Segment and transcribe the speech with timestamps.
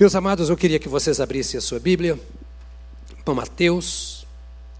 [0.00, 2.16] Meus amados, eu queria que vocês abrissem a sua Bíblia
[3.24, 4.24] para Mateus,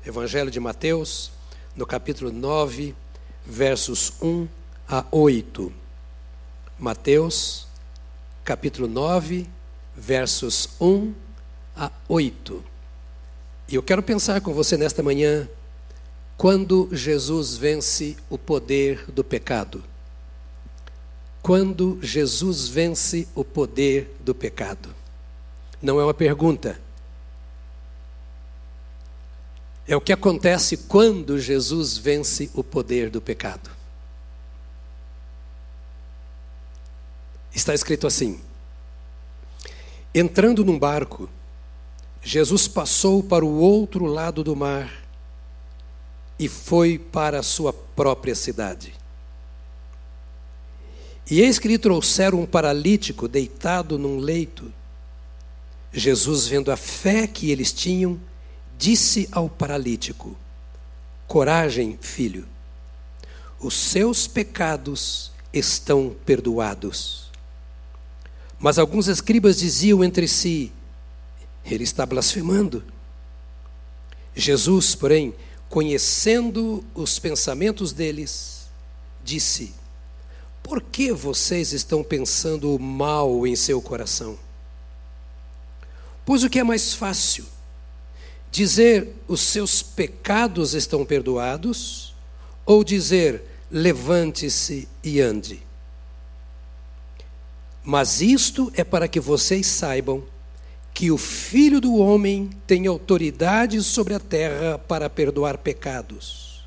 [0.06, 1.32] Evangelho de Mateus,
[1.74, 2.94] no capítulo 9,
[3.44, 4.46] versos 1
[4.88, 5.72] a 8.
[6.78, 7.66] Mateus,
[8.44, 9.48] capítulo 9,
[9.96, 11.12] versos 1
[11.76, 12.64] a 8.
[13.70, 15.48] E eu quero pensar com você nesta manhã,
[16.36, 19.82] quando Jesus vence o poder do pecado.
[21.42, 24.97] Quando Jesus vence o poder do pecado.
[25.80, 26.80] Não é uma pergunta.
[29.86, 33.70] É o que acontece quando Jesus vence o poder do pecado.
[37.54, 38.40] Está escrito assim:
[40.14, 41.28] Entrando num barco,
[42.22, 44.92] Jesus passou para o outro lado do mar
[46.38, 48.94] e foi para a sua própria cidade.
[51.30, 54.72] E eis que lhe trouxeram um paralítico deitado num leito.
[55.92, 58.20] Jesus, vendo a fé que eles tinham,
[58.76, 60.36] disse ao paralítico:
[61.26, 62.46] Coragem, filho,
[63.60, 67.28] os seus pecados estão perdoados.
[68.58, 70.72] Mas alguns escribas diziam entre si:
[71.64, 72.82] Ele está blasfemando.
[74.34, 75.34] Jesus, porém,
[75.68, 78.68] conhecendo os pensamentos deles,
[79.24, 79.74] disse:
[80.62, 84.38] Por que vocês estão pensando o mal em seu coração?
[86.28, 87.46] Pois o que é mais fácil?
[88.50, 92.14] Dizer os seus pecados estão perdoados
[92.66, 95.62] ou dizer levante-se e ande?
[97.82, 100.22] Mas isto é para que vocês saibam
[100.92, 106.62] que o Filho do Homem tem autoridade sobre a terra para perdoar pecados.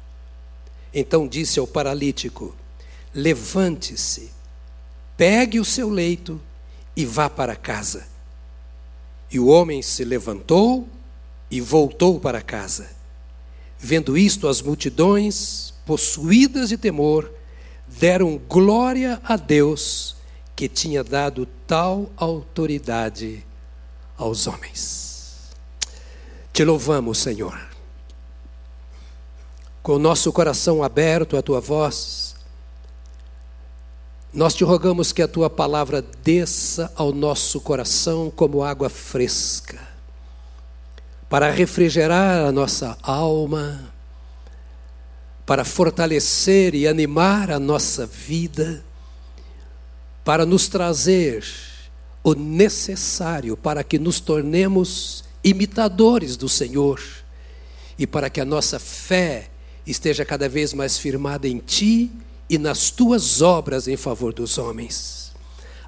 [0.92, 2.56] Então disse ao paralítico:
[3.14, 4.32] Levante-se,
[5.16, 6.42] pegue o seu leito
[6.96, 8.10] e vá para casa.
[9.32, 10.88] E o homem se levantou
[11.50, 12.90] e voltou para casa.
[13.80, 17.32] Vendo isto, as multidões, possuídas de temor,
[17.88, 20.16] deram glória a Deus
[20.56, 23.44] que tinha dado tal autoridade
[24.18, 25.50] aos homens.
[26.54, 27.60] Te louvamos, Senhor.
[29.82, 32.36] Com o nosso coração aberto à tua voz,
[34.34, 39.80] nós te rogamos que a tua palavra desça ao nosso coração como água fresca,
[41.30, 43.94] para refrigerar a nossa alma,
[45.46, 48.84] para fortalecer e animar a nossa vida,
[50.24, 51.44] para nos trazer
[52.24, 57.02] o necessário para que nos tornemos imitadores do Senhor
[57.98, 59.50] e para que a nossa fé
[59.86, 62.12] esteja cada vez mais firmada em Ti
[62.52, 65.32] e nas tuas obras em favor dos homens.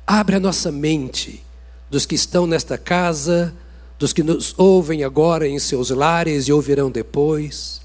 [0.08, 1.44] Abre a nossa mente,
[1.90, 3.54] dos que estão nesta casa,
[4.00, 7.82] dos que nos ouvem agora em seus lares e ouvirão depois,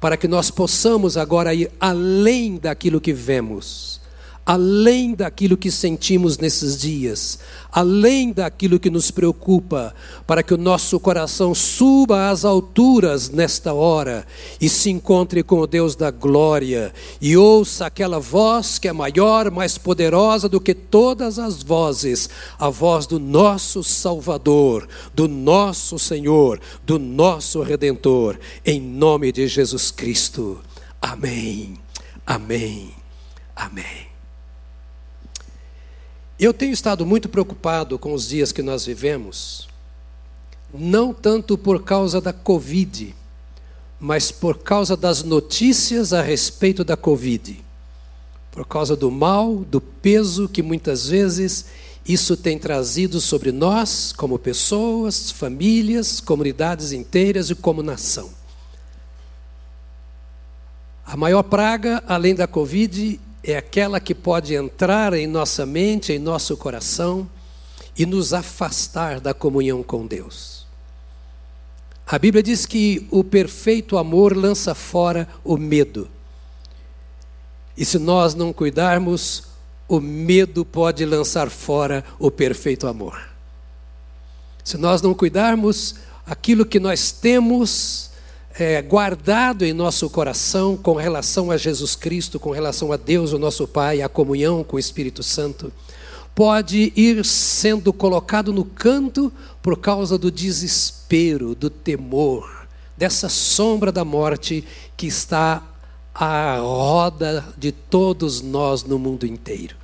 [0.00, 4.01] para que nós possamos agora ir além daquilo que vemos
[4.44, 7.38] além daquilo que sentimos nesses dias,
[7.70, 9.94] além daquilo que nos preocupa,
[10.26, 14.26] para que o nosso coração suba às alturas nesta hora
[14.60, 19.50] e se encontre com o Deus da glória e ouça aquela voz que é maior,
[19.50, 26.60] mais poderosa do que todas as vozes, a voz do nosso Salvador, do nosso Senhor,
[26.84, 30.60] do nosso Redentor, em nome de Jesus Cristo.
[31.00, 31.74] Amém.
[32.26, 32.90] Amém.
[33.54, 34.11] Amém.
[36.42, 39.68] Eu tenho estado muito preocupado com os dias que nós vivemos,
[40.74, 43.14] não tanto por causa da Covid,
[44.00, 47.64] mas por causa das notícias a respeito da Covid.
[48.50, 51.66] Por causa do mal, do peso que muitas vezes
[52.04, 58.30] isso tem trazido sobre nós, como pessoas, famílias, comunidades inteiras e como nação.
[61.06, 66.18] A maior praga, além da Covid, é aquela que pode entrar em nossa mente, em
[66.18, 67.28] nosso coração
[67.96, 70.66] e nos afastar da comunhão com Deus.
[72.06, 76.08] A Bíblia diz que o perfeito amor lança fora o medo.
[77.76, 79.44] E se nós não cuidarmos,
[79.88, 83.28] o medo pode lançar fora o perfeito amor.
[84.62, 88.11] Se nós não cuidarmos, aquilo que nós temos
[88.58, 93.38] é, guardado em nosso coração com relação a Jesus Cristo, com relação a Deus, o
[93.38, 95.72] nosso Pai, a comunhão com o Espírito Santo,
[96.34, 99.32] pode ir sendo colocado no canto
[99.62, 102.66] por causa do desespero, do temor,
[102.96, 104.64] dessa sombra da morte
[104.96, 105.62] que está
[106.14, 109.76] à roda de todos nós no mundo inteiro.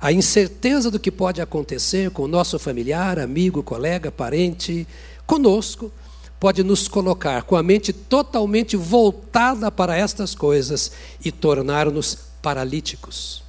[0.00, 4.86] a incerteza do que pode acontecer com o nosso familiar, amigo, colega, parente,
[5.26, 5.90] conosco,
[6.38, 10.92] pode nos colocar com a mente totalmente voltada para estas coisas
[11.24, 13.42] e tornar-nos paralíticos.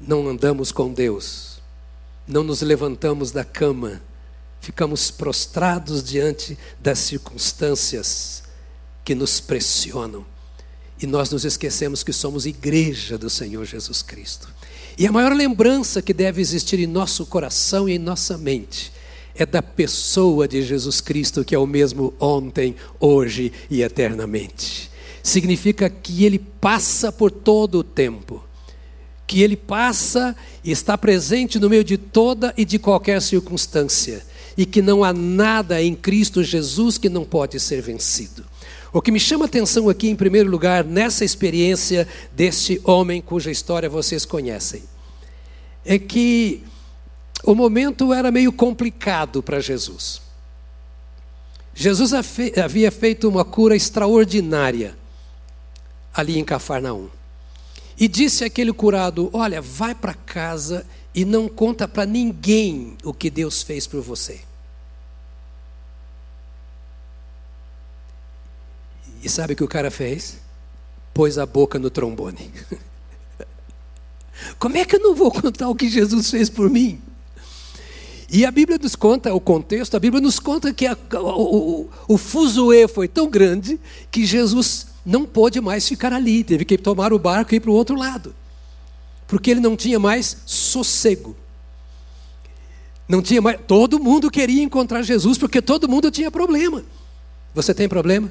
[0.00, 1.60] Não andamos com Deus,
[2.26, 4.00] não nos levantamos da cama,
[4.60, 8.42] ficamos prostrados diante das circunstâncias
[9.04, 10.26] que nos pressionam.
[11.00, 14.48] E nós nos esquecemos que somos igreja do Senhor Jesus Cristo.
[14.98, 18.92] E a maior lembrança que deve existir em nosso coração e em nossa mente
[19.38, 24.90] é da pessoa de Jesus Cristo, que é o mesmo ontem, hoje e eternamente.
[25.22, 28.44] Significa que ele passa por todo o tempo,
[29.26, 34.26] que ele passa e está presente no meio de toda e de qualquer circunstância,
[34.56, 38.44] e que não há nada em Cristo Jesus que não pode ser vencido.
[38.92, 43.88] O que me chama atenção aqui, em primeiro lugar, nessa experiência deste homem cuja história
[43.88, 44.82] vocês conhecem,
[45.84, 46.62] é que
[47.44, 50.20] o momento era meio complicado para Jesus.
[51.74, 54.98] Jesus havia feito uma cura extraordinária
[56.12, 57.08] ali em Cafarnaum.
[57.96, 63.30] E disse àquele curado: Olha, vai para casa e não conta para ninguém o que
[63.30, 64.40] Deus fez por você.
[69.22, 70.38] E sabe o que o cara fez?
[71.12, 72.52] Pôs a boca no trombone.
[74.58, 77.00] Como é que eu não vou contar o que Jesus fez por mim?
[78.30, 81.90] E a Bíblia nos conta, o contexto, a Bíblia nos conta que a, o, o,
[82.08, 83.80] o fuzuê foi tão grande
[84.10, 87.70] que Jesus não pôde mais ficar ali, teve que tomar o barco e ir para
[87.70, 88.34] o outro lado,
[89.26, 91.34] porque ele não tinha mais sossego.
[93.08, 96.84] Não tinha mais, todo mundo queria encontrar Jesus porque todo mundo tinha problema.
[97.54, 98.30] Você tem problema?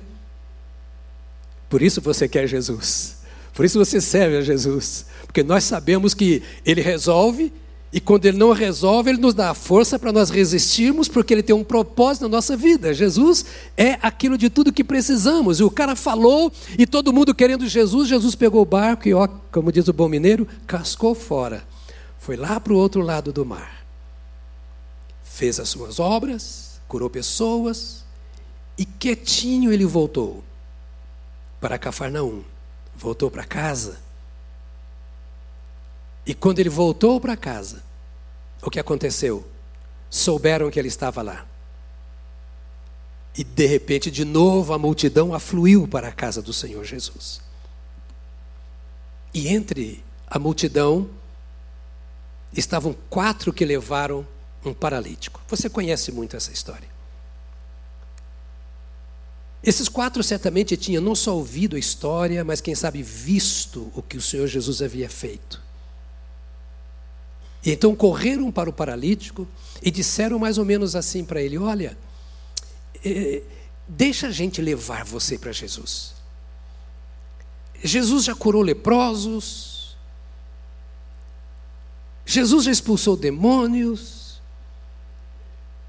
[1.68, 3.18] Por isso você quer Jesus.
[3.56, 5.08] Por isso você serve a Jesus.
[5.26, 7.52] Porque nós sabemos que Ele resolve
[7.92, 11.44] e quando Ele não resolve, Ele nos dá a força para nós resistirmos, porque Ele
[11.44, 12.94] tem um propósito na nossa vida.
[12.94, 13.46] Jesus
[13.78, 15.60] é aquilo de tudo que precisamos.
[15.60, 19.28] E o cara falou, e todo mundo querendo Jesus, Jesus pegou o barco e, ó,
[19.52, 21.66] como diz o bom mineiro, cascou fora.
[22.20, 23.86] Foi lá para o outro lado do mar.
[25.24, 28.04] Fez as suas obras, curou pessoas,
[28.78, 30.44] e quietinho ele voltou
[31.62, 32.44] para Cafarnaum.
[32.96, 34.07] Voltou para casa
[36.28, 37.82] e quando ele voltou para casa,
[38.62, 39.48] o que aconteceu?
[40.10, 41.48] Souberam que ele estava lá.
[43.38, 47.40] E de repente, de novo, a multidão afluiu para a casa do Senhor Jesus.
[49.34, 51.10] E entre a multidão
[52.52, 54.28] estavam quatro que levaram
[54.66, 55.42] um paralítico.
[55.48, 56.90] Você conhece muito essa história.
[59.64, 64.18] Esses quatro certamente tinham não só ouvido a história, mas quem sabe visto o que
[64.18, 65.67] o Senhor Jesus havia feito.
[67.68, 69.46] E então correram para o paralítico
[69.84, 71.98] e disseram mais ou menos assim para ele: Olha,
[73.04, 73.44] é,
[73.86, 76.14] deixa a gente levar você para Jesus.
[77.84, 79.98] Jesus já curou leprosos,
[82.26, 84.42] Jesus já expulsou demônios,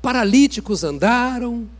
[0.02, 1.70] paralíticos andaram,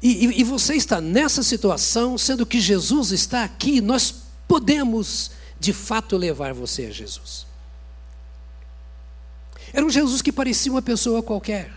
[0.00, 4.14] e, e, e você está nessa situação, sendo que Jesus está aqui, nós
[4.46, 7.50] podemos de fato levar você a Jesus.
[9.72, 11.72] Era um Jesus que parecia uma pessoa qualquer.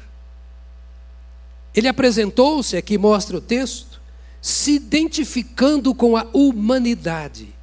[1.74, 4.02] Ele apresentou-se, aqui mostra o texto,
[4.42, 7.54] se identificando com a humanidade.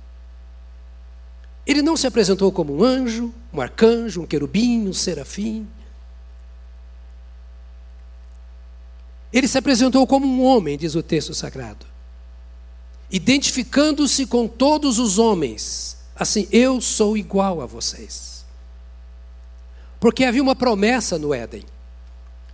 [1.67, 5.67] Ele não se apresentou como um anjo, um arcanjo, um querubim, um serafim.
[9.33, 11.87] Ele se apresentou como um homem, diz o texto sagrado,
[13.11, 15.97] identificando-se com todos os homens.
[16.15, 18.32] Assim, eu sou igual a vocês.
[20.03, 21.63] Porque havia uma promessa no Éden.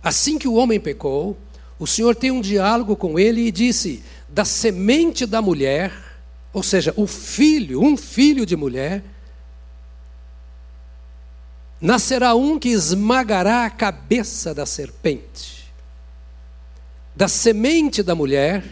[0.03, 1.35] Assim que o homem pecou,
[1.79, 5.91] o Senhor tem um diálogo com ele e disse: da semente da mulher,
[6.53, 9.03] ou seja, o filho, um filho de mulher,
[11.81, 15.73] nascerá um que esmagará a cabeça da serpente.
[17.15, 18.63] Da semente da mulher,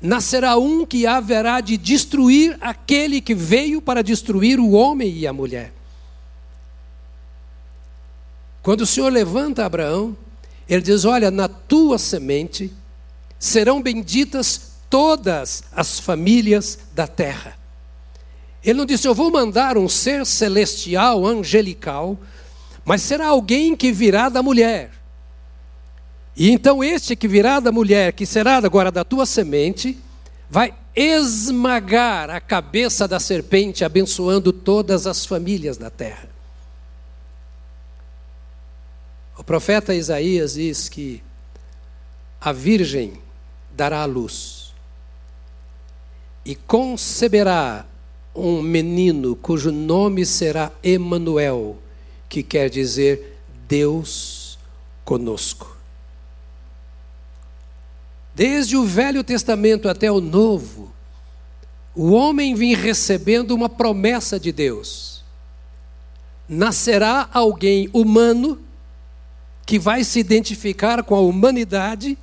[0.00, 5.34] nascerá um que haverá de destruir aquele que veio para destruir o homem e a
[5.34, 5.74] mulher.
[8.62, 10.16] Quando o Senhor levanta Abraão,
[10.68, 12.72] ele diz: Olha, na tua semente
[13.38, 17.56] serão benditas todas as famílias da terra.
[18.62, 22.18] Ele não disse: Eu vou mandar um ser celestial, angelical,
[22.84, 24.90] mas será alguém que virá da mulher.
[26.36, 29.98] E então este que virá da mulher, que será agora da tua semente,
[30.48, 36.28] vai esmagar a cabeça da serpente, abençoando todas as famílias da terra.
[39.36, 41.20] O profeta Isaías diz que
[42.40, 43.14] a virgem
[43.72, 44.72] dará à luz
[46.44, 47.84] e conceberá
[48.32, 51.76] um menino cujo nome será Emanuel,
[52.28, 54.56] que quer dizer Deus
[55.04, 55.76] conosco.
[58.32, 60.92] Desde o Velho Testamento até o Novo,
[61.92, 65.24] o homem vem recebendo uma promessa de Deus.
[66.48, 68.69] Nascerá alguém humano
[69.70, 72.18] que vai se identificar com a humanidade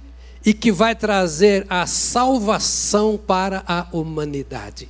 [0.46, 4.89] e que vai trazer a salvação para a humanidade.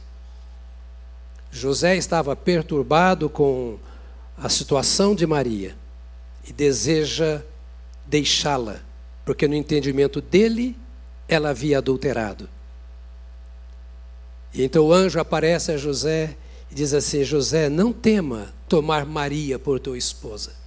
[1.52, 3.78] José estava perturbado com
[4.36, 5.76] a situação de Maria
[6.50, 7.44] e deseja
[8.08, 8.80] deixá-la,
[9.24, 10.76] porque no entendimento dele
[11.28, 12.50] ela havia adulterado.
[14.52, 16.36] E então o anjo aparece a José
[16.72, 20.66] e diz assim: José, não tema tomar Maria por tua esposa.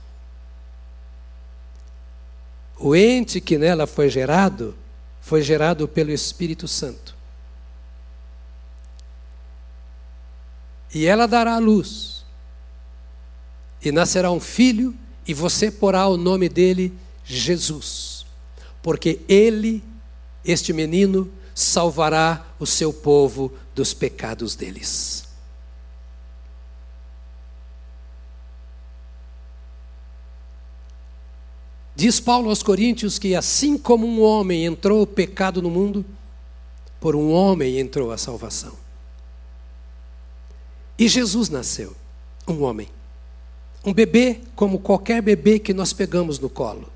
[2.82, 4.74] O ente que nela foi gerado,
[5.20, 7.14] foi gerado pelo Espírito Santo.
[10.94, 12.24] E ela dará a luz.
[13.84, 14.94] E nascerá um filho,
[15.26, 18.24] e você porá o nome dele Jesus.
[18.82, 19.84] Porque ele,
[20.42, 25.29] este menino, salvará o seu povo dos pecados deles.
[32.00, 36.02] Diz Paulo aos Coríntios que assim como um homem entrou o pecado no mundo,
[36.98, 38.72] por um homem entrou a salvação.
[40.98, 41.94] E Jesus nasceu,
[42.48, 42.88] um homem.
[43.84, 46.90] Um bebê como qualquer bebê que nós pegamos no colo.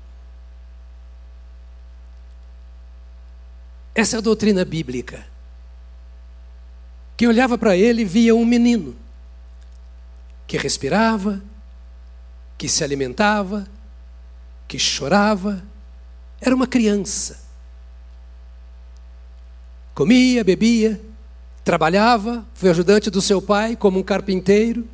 [3.93, 5.23] Essa é a doutrina bíblica.
[7.15, 8.95] Quem olhava para ele via um menino
[10.47, 11.43] que respirava,
[12.57, 13.67] que se alimentava,
[14.67, 15.63] que chorava,
[16.41, 17.43] era uma criança.
[19.93, 21.01] Comia, bebia,
[21.65, 24.87] Trabalhava, foi ajudante do seu pai como um carpinteiro.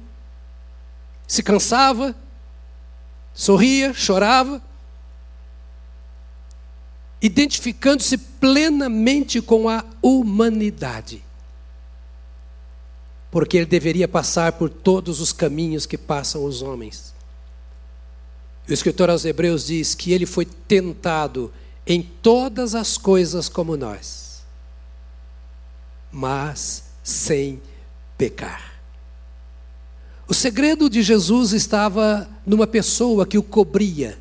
[1.27, 2.15] Se cansava,
[3.33, 4.61] sorria, chorava,
[7.21, 11.21] identificando-se plenamente com a humanidade.
[13.29, 17.13] Porque ele deveria passar por todos os caminhos que passam os homens.
[18.71, 21.53] O escritor aos Hebreus diz que ele foi tentado
[21.85, 24.31] em todas as coisas como nós
[26.11, 27.61] mas sem
[28.17, 28.73] pecar.
[30.27, 34.19] O segredo de Jesus estava numa pessoa que o cobria,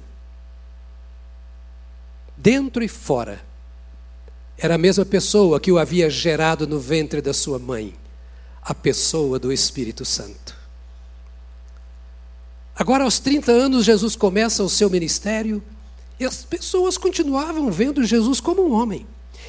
[2.36, 3.40] dentro e fora.
[4.56, 7.94] Era a mesma pessoa que o havia gerado no ventre da sua mãe,
[8.62, 10.59] a pessoa do Espírito Santo.
[12.80, 15.62] Agora, aos 30 anos, Jesus começa o seu ministério
[16.18, 19.06] e as pessoas continuavam vendo Jesus como um homem.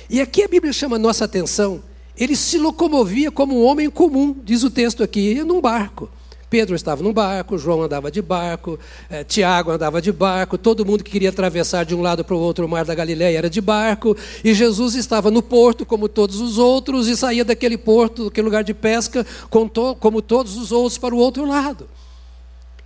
[0.09, 1.81] E aqui a Bíblia chama a nossa atenção
[2.17, 6.09] ele se locomovia como um homem comum, diz o texto aqui, num barco.
[6.49, 8.77] Pedro estava num barco, João andava de barco,
[9.09, 12.39] eh, Tiago andava de barco, todo mundo que queria atravessar de um lado para o
[12.39, 16.41] outro o mar da Galileia era de barco, e Jesus estava no porto como todos
[16.41, 21.15] os outros e saía daquele porto, daquele lugar de pesca, como todos os outros para
[21.15, 21.87] o outro lado.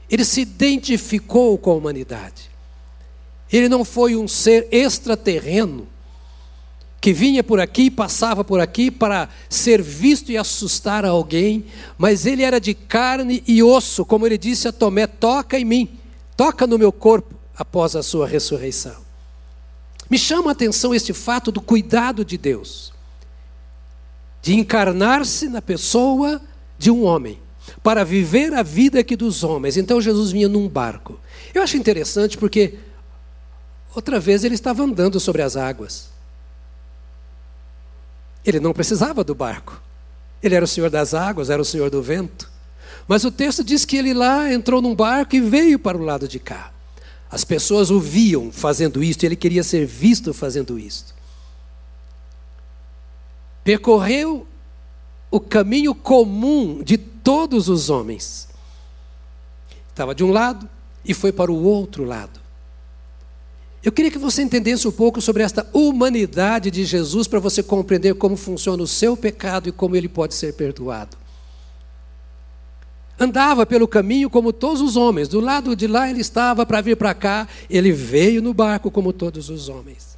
[0.09, 2.49] Ele se identificou com a humanidade.
[3.51, 5.87] Ele não foi um ser extraterreno
[7.05, 11.65] que vinha por aqui, passava por aqui para ser visto e assustar alguém,
[11.99, 15.99] mas ele era de carne e osso, como ele disse a Tomé: toca em mim,
[16.35, 19.05] toca no meu corpo após a sua ressurreição.
[20.09, 22.91] Me chama a atenção este fato do cuidado de Deus,
[24.41, 26.41] de encarnar-se na pessoa
[26.77, 27.39] de um homem,
[27.85, 29.77] para viver a vida aqui dos homens.
[29.77, 31.19] Então Jesus vinha num barco.
[31.53, 32.79] Eu acho interessante porque
[33.93, 36.09] outra vez ele estava andando sobre as águas.
[38.43, 39.79] Ele não precisava do barco.
[40.41, 42.51] Ele era o senhor das águas, era o senhor do vento.
[43.07, 46.27] Mas o texto diz que ele lá entrou num barco e veio para o lado
[46.27, 46.71] de cá.
[47.29, 51.13] As pessoas o viam fazendo isto e ele queria ser visto fazendo isto.
[53.63, 54.47] Percorreu
[55.29, 58.47] o caminho comum de todos os homens.
[59.89, 60.69] Estava de um lado
[61.03, 62.39] e foi para o outro lado.
[63.83, 68.13] Eu queria que você entendesse um pouco sobre esta humanidade de Jesus para você compreender
[68.15, 71.17] como funciona o seu pecado e como ele pode ser perdoado.
[73.19, 76.97] Andava pelo caminho como todos os homens, do lado de lá ele estava para vir
[76.97, 80.17] para cá, ele veio no barco como todos os homens.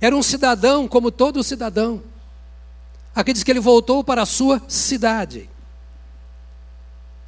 [0.00, 2.02] Era um cidadão como todo cidadão.
[3.14, 5.48] Aqui diz que ele voltou para a sua cidade.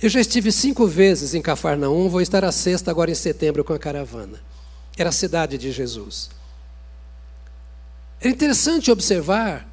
[0.00, 3.72] Eu já estive cinco vezes em Cafarnaum, vou estar a sexta agora em setembro com
[3.72, 4.40] a caravana.
[4.96, 6.30] era a cidade de Jesus.
[8.20, 9.68] Era interessante observar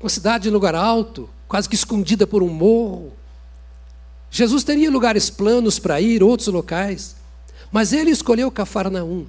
[0.00, 3.12] uma cidade em lugar alto, quase que escondida por um morro.
[4.30, 7.16] Jesus teria lugares planos para ir, outros locais,
[7.72, 9.26] mas ele escolheu Cafarnaum,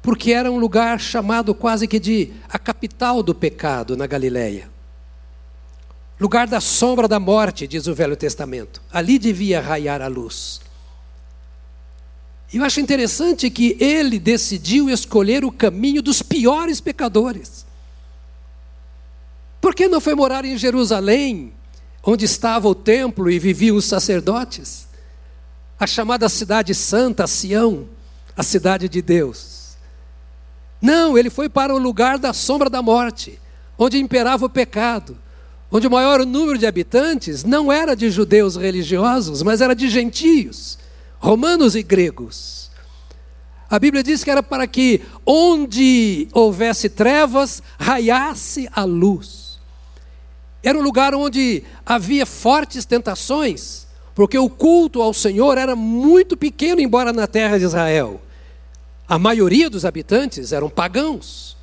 [0.00, 4.70] porque era um lugar chamado quase que de a capital do pecado na Galileia.
[6.20, 8.82] Lugar da sombra da morte, diz o Velho Testamento.
[8.92, 10.60] Ali devia raiar a luz.
[12.52, 17.64] E eu acho interessante que ele decidiu escolher o caminho dos piores pecadores.
[19.62, 21.54] Por que não foi morar em Jerusalém,
[22.02, 24.86] onde estava o templo e viviam os sacerdotes?
[25.78, 27.88] A chamada cidade santa, Sião,
[28.36, 29.76] a cidade de Deus.
[30.82, 33.38] Não, ele foi para o lugar da sombra da morte,
[33.78, 35.16] onde imperava o pecado,
[35.70, 40.78] onde o maior número de habitantes não era de judeus religiosos, mas era de gentios
[41.20, 42.70] romanos e gregos.
[43.68, 49.60] A Bíblia diz que era para que onde houvesse trevas, raiasse a luz.
[50.62, 56.80] Era um lugar onde havia fortes tentações, porque o culto ao Senhor era muito pequeno,
[56.80, 58.20] embora na terra de Israel.
[59.06, 61.56] A maioria dos habitantes eram pagãos.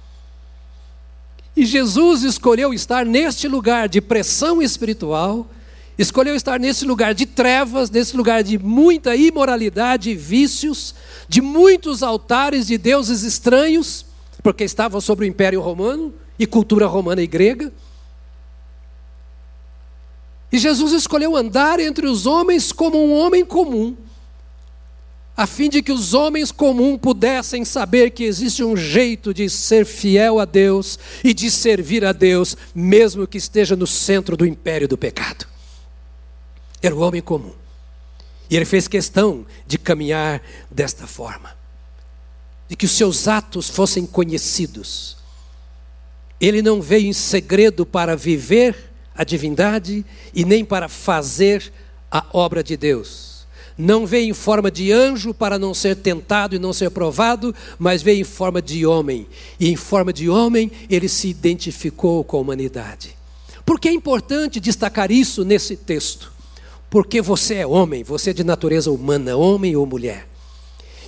[1.58, 5.50] E Jesus escolheu estar neste lugar de pressão espiritual,
[5.98, 10.94] Escolheu estar nesse lugar de trevas, nesse lugar de muita imoralidade e vícios,
[11.28, 14.06] de muitos altares de deuses estranhos,
[14.44, 17.74] porque estava sobre o Império Romano e cultura romana e grega.
[20.52, 23.98] E Jesus escolheu andar entre os homens como um homem comum,
[25.38, 29.86] a fim de que os homens comuns pudessem saber que existe um jeito de ser
[29.86, 34.88] fiel a Deus e de servir a Deus, mesmo que esteja no centro do império
[34.88, 35.46] do pecado.
[36.82, 37.54] Era o homem comum.
[38.50, 40.42] E ele fez questão de caminhar
[40.72, 41.56] desta forma,
[42.68, 45.18] de que os seus atos fossem conhecidos.
[46.42, 51.72] Ele não veio em segredo para viver a divindade e nem para fazer
[52.10, 53.27] a obra de Deus.
[53.78, 58.02] Não veio em forma de anjo para não ser tentado e não ser provado, mas
[58.02, 59.28] veio em forma de homem.
[59.60, 63.16] E em forma de homem ele se identificou com a humanidade.
[63.66, 66.32] Por que é importante destacar isso nesse texto?
[66.90, 70.28] Porque você é homem, você é de natureza humana, homem ou mulher.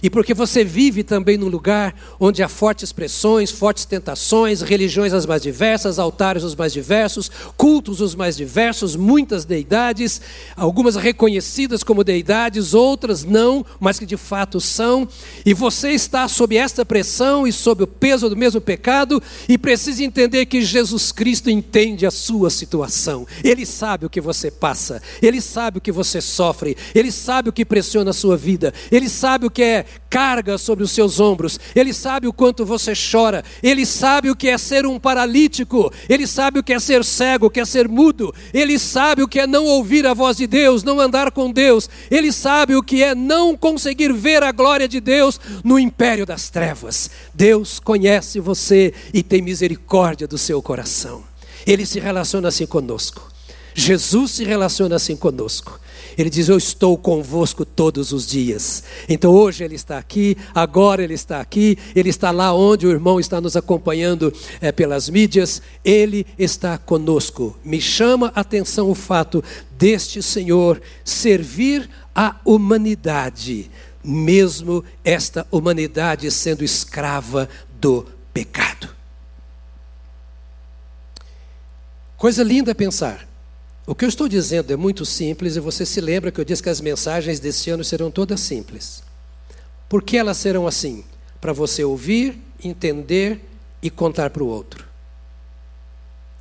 [0.02, 5.26] E porque você vive também num lugar onde há fortes pressões, fortes tentações, religiões as
[5.26, 10.22] mais diversas, altares os mais diversos, cultos os mais diversos, muitas deidades,
[10.56, 15.08] algumas reconhecidas como deidades, outras não, mas que de fato são.
[15.46, 20.04] E você está sob esta pressão e sob o peso do mesmo pecado e precisa
[20.04, 23.28] entender que Jesus Cristo entende a sua situação.
[23.44, 27.54] Ele sabe o que você passa, ele sabe o que você sofre, ele sabe o
[27.54, 31.60] que pressiona a sua vida, ele sabe o que é carga sobre os seus ombros,
[31.76, 36.26] Ele sabe o quanto você chora, Ele sabe o que é ser um paralítico, Ele
[36.26, 39.40] sabe o que é ser cego, o que é ser mudo, Ele sabe o que
[39.40, 43.04] é não ouvir a voz de Deus, não andar com Deus, Ele sabe o que
[43.04, 47.10] é não conseguir ver a glória de Deus no império das trevas.
[47.34, 51.24] Deus conhece você e tem misericórdia do seu coração.
[51.66, 53.30] Ele se relaciona assim conosco.
[53.76, 55.80] Jesus se relaciona assim conosco.
[56.20, 58.84] Ele diz: Eu estou convosco todos os dias.
[59.08, 63.22] Então hoje Ele está aqui, agora Ele está aqui, Ele está lá onde o irmão
[63.22, 67.58] está nos acompanhando é, pelas mídias, Ele está conosco.
[67.64, 69.42] Me chama a atenção o fato
[69.78, 73.72] deste Senhor servir a humanidade,
[74.04, 77.48] mesmo esta humanidade sendo escrava
[77.80, 78.90] do pecado.
[82.18, 83.30] Coisa linda pensar
[83.90, 86.62] o que eu estou dizendo é muito simples e você se lembra que eu disse
[86.62, 89.02] que as mensagens deste ano serão todas simples.
[89.90, 91.04] Por que elas serão assim?
[91.42, 93.44] Para você ouvir, entender
[93.82, 94.86] e contar para o outro.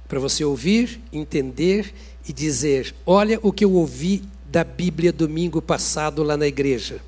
[0.06, 1.94] Para você ouvir, entender
[2.28, 7.00] e dizer: Olha o que eu ouvi da Bíblia domingo passado lá na igreja.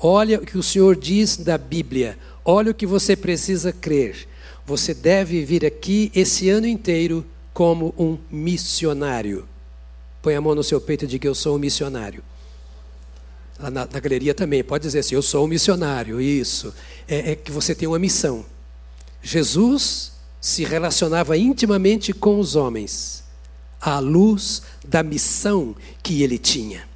[0.00, 2.18] Olha o que o Senhor diz da Bíblia.
[2.44, 4.26] Olha o que você precisa crer.
[4.66, 9.46] Você deve vir aqui esse ano inteiro como um missionário.
[10.26, 12.20] Põe a mão no seu peito e diga: Eu sou um missionário.
[13.60, 16.20] Lá na, na galeria também, pode dizer assim: Eu sou um missionário.
[16.20, 16.74] Isso.
[17.06, 18.44] É, é que você tem uma missão.
[19.22, 23.22] Jesus se relacionava intimamente com os homens,
[23.80, 26.88] à luz da missão que ele tinha.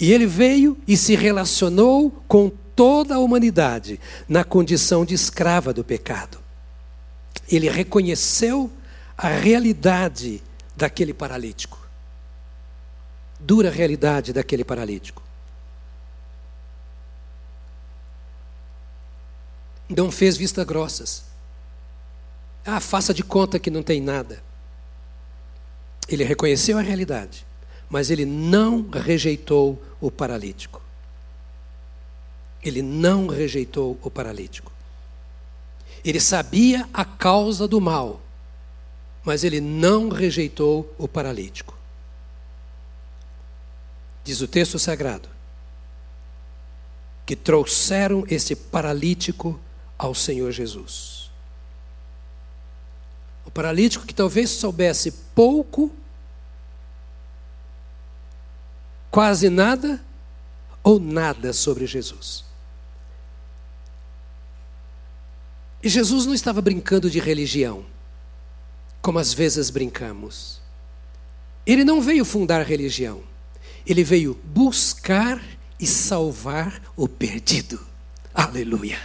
[0.00, 5.84] E ele veio e se relacionou com toda a humanidade na condição de escrava do
[5.84, 6.38] pecado.
[7.46, 8.70] Ele reconheceu
[9.18, 10.42] a realidade
[10.74, 11.83] daquele paralítico
[13.44, 15.24] dura realidade daquele paralítico.
[19.88, 21.24] não fez vista grossas.
[22.64, 24.42] Ah, faça de conta que não tem nada.
[26.08, 27.46] Ele reconheceu a realidade,
[27.88, 30.82] mas ele não rejeitou o paralítico.
[32.62, 34.72] Ele não rejeitou o paralítico.
[36.04, 38.20] Ele sabia a causa do mal,
[39.22, 41.73] mas ele não rejeitou o paralítico.
[44.24, 45.28] Diz o texto sagrado
[47.26, 49.58] que trouxeram esse paralítico
[49.98, 51.30] ao Senhor Jesus.
[53.46, 55.92] O paralítico que talvez soubesse pouco,
[59.10, 60.02] quase nada
[60.82, 62.44] ou nada sobre Jesus.
[65.82, 67.84] E Jesus não estava brincando de religião,
[69.02, 70.60] como às vezes brincamos.
[71.66, 73.22] Ele não veio fundar religião,
[73.86, 75.42] ele veio buscar
[75.78, 77.80] e salvar o perdido.
[78.32, 78.98] Aleluia.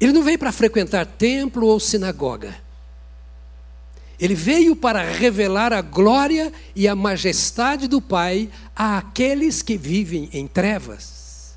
[0.00, 2.54] Ele não veio para frequentar templo ou sinagoga.
[4.18, 10.46] Ele veio para revelar a glória e a majestade do Pai àqueles que vivem em
[10.46, 11.56] trevas.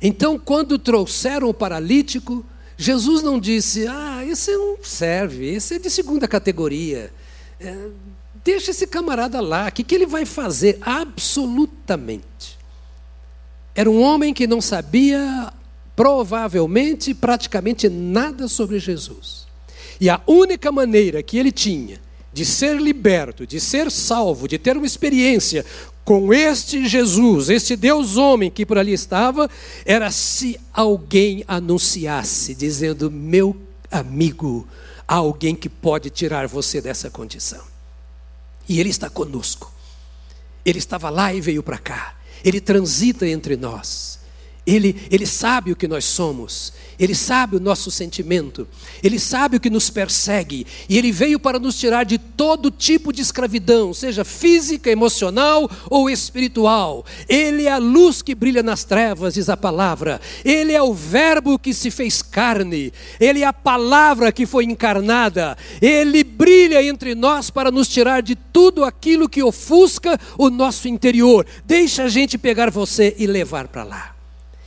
[0.00, 2.44] Então, quando trouxeram o paralítico,
[2.76, 7.12] Jesus não disse: Ah, esse não serve, esse é de segunda categoria.
[7.60, 7.88] É,
[8.44, 10.78] deixa esse camarada lá, o que, que ele vai fazer?
[10.82, 12.24] Absolutamente.
[13.74, 15.52] Era um homem que não sabia
[15.96, 19.46] provavelmente praticamente nada sobre Jesus.
[20.00, 22.00] E a única maneira que ele tinha
[22.32, 25.64] de ser liberto, de ser salvo, de ter uma experiência
[26.04, 29.48] com este Jesus, este Deus homem que por ali estava,
[29.86, 33.56] era se alguém anunciasse, dizendo: Meu
[33.90, 34.68] amigo,
[35.06, 37.73] há alguém que pode tirar você dessa condição.
[38.68, 39.72] E Ele está conosco.
[40.64, 42.16] Ele estava lá e veio para cá.
[42.44, 44.18] Ele transita entre nós.
[44.66, 48.66] Ele, ele sabe o que nós somos, ele sabe o nosso sentimento,
[49.02, 53.12] ele sabe o que nos persegue, e ele veio para nos tirar de todo tipo
[53.12, 57.04] de escravidão, seja física, emocional ou espiritual.
[57.28, 61.58] Ele é a luz que brilha nas trevas, diz a palavra, ele é o Verbo
[61.58, 67.50] que se fez carne, ele é a palavra que foi encarnada, ele brilha entre nós
[67.50, 71.46] para nos tirar de tudo aquilo que ofusca o nosso interior.
[71.66, 74.13] Deixa a gente pegar você e levar para lá.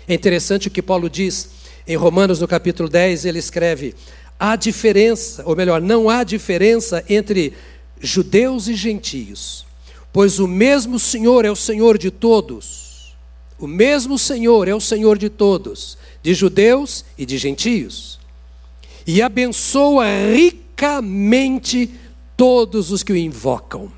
[0.08, 1.50] É interessante o que Paulo diz
[1.86, 3.94] em Romanos, no capítulo 10, ele escreve:
[4.40, 7.54] há diferença, ou melhor, não há diferença entre
[8.00, 9.66] judeus e gentios,
[10.14, 13.16] pois o mesmo Senhor é o Senhor de todos.
[13.60, 18.20] O mesmo Senhor é o Senhor de todos, de judeus e de gentios.
[19.06, 21.90] E abençoa ricamente
[22.36, 23.92] todos os que o invocam.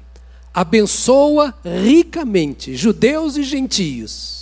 [0.53, 4.38] Abençoa ricamente judeus e gentios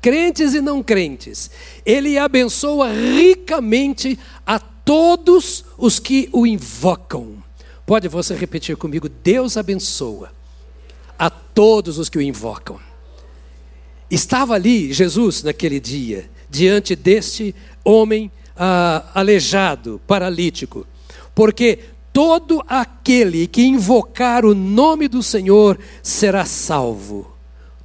[0.00, 1.50] crentes e não crentes.
[1.84, 7.42] Ele abençoa ricamente a todos os que o invocam.
[7.86, 9.08] Pode você repetir comigo?
[9.08, 10.32] Deus abençoa
[11.18, 12.78] a todos os que o invocam.
[14.10, 20.86] Estava ali Jesus naquele dia, diante deste homem ah, aleijado, paralítico,
[21.34, 21.78] porque
[22.12, 27.36] todo aquele que invocar o nome do Senhor será salvo.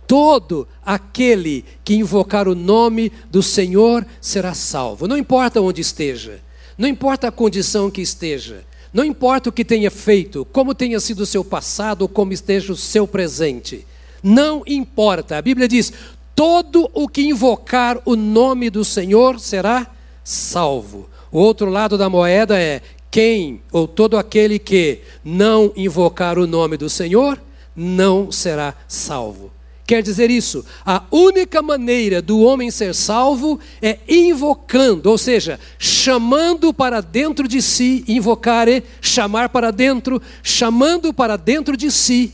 [0.07, 5.07] Todo aquele que invocar o nome do Senhor será salvo.
[5.07, 6.39] Não importa onde esteja,
[6.77, 8.63] não importa a condição que esteja,
[8.93, 12.71] não importa o que tenha feito, como tenha sido o seu passado ou como esteja
[12.71, 13.85] o seu presente.
[14.23, 15.37] Não importa.
[15.37, 15.91] A Bíblia diz:
[16.33, 19.87] todo o que invocar o nome do Senhor será
[20.23, 21.09] salvo.
[21.31, 26.77] O outro lado da moeda é: quem ou todo aquele que não invocar o nome
[26.77, 27.39] do Senhor
[27.75, 29.54] não será salvo.
[29.85, 30.65] Quer dizer isso?
[30.83, 37.61] A única maneira do homem ser salvo é invocando, ou seja, chamando para dentro de
[37.61, 42.33] si, invocar é chamar para dentro, chamando para dentro de si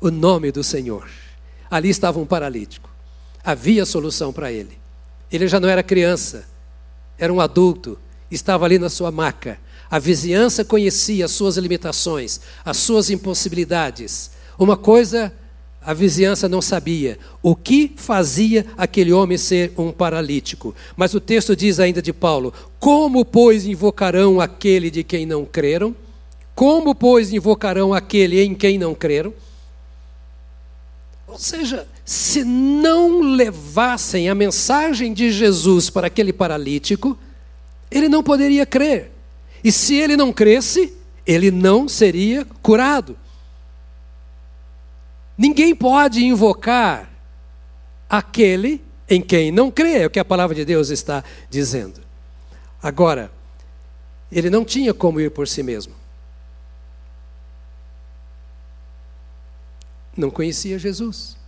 [0.00, 1.08] o nome do Senhor.
[1.68, 2.88] Ali estava um paralítico.
[3.44, 4.78] Havia solução para ele.
[5.30, 6.46] Ele já não era criança,
[7.18, 7.98] era um adulto,
[8.30, 9.58] estava ali na sua maca.
[9.90, 14.30] A vizinhança conhecia as suas limitações, as suas impossibilidades.
[14.58, 15.32] Uma coisa
[15.84, 20.74] a vizinhança não sabia o que fazia aquele homem ser um paralítico.
[20.94, 25.96] Mas o texto diz ainda de Paulo: Como, pois, invocarão aquele de quem não creram?
[26.54, 29.32] Como, pois, invocarão aquele em quem não creram?
[31.26, 37.16] Ou seja, se não levassem a mensagem de Jesus para aquele paralítico,
[37.90, 39.10] ele não poderia crer.
[39.62, 40.92] E se ele não cresce,
[41.26, 43.16] ele não seria curado.
[45.40, 47.10] Ninguém pode invocar
[48.06, 52.02] aquele em quem não crê, é o que a palavra de Deus está dizendo.
[52.82, 53.32] Agora,
[54.30, 55.94] ele não tinha como ir por si mesmo.
[60.14, 61.38] Não conhecia Jesus.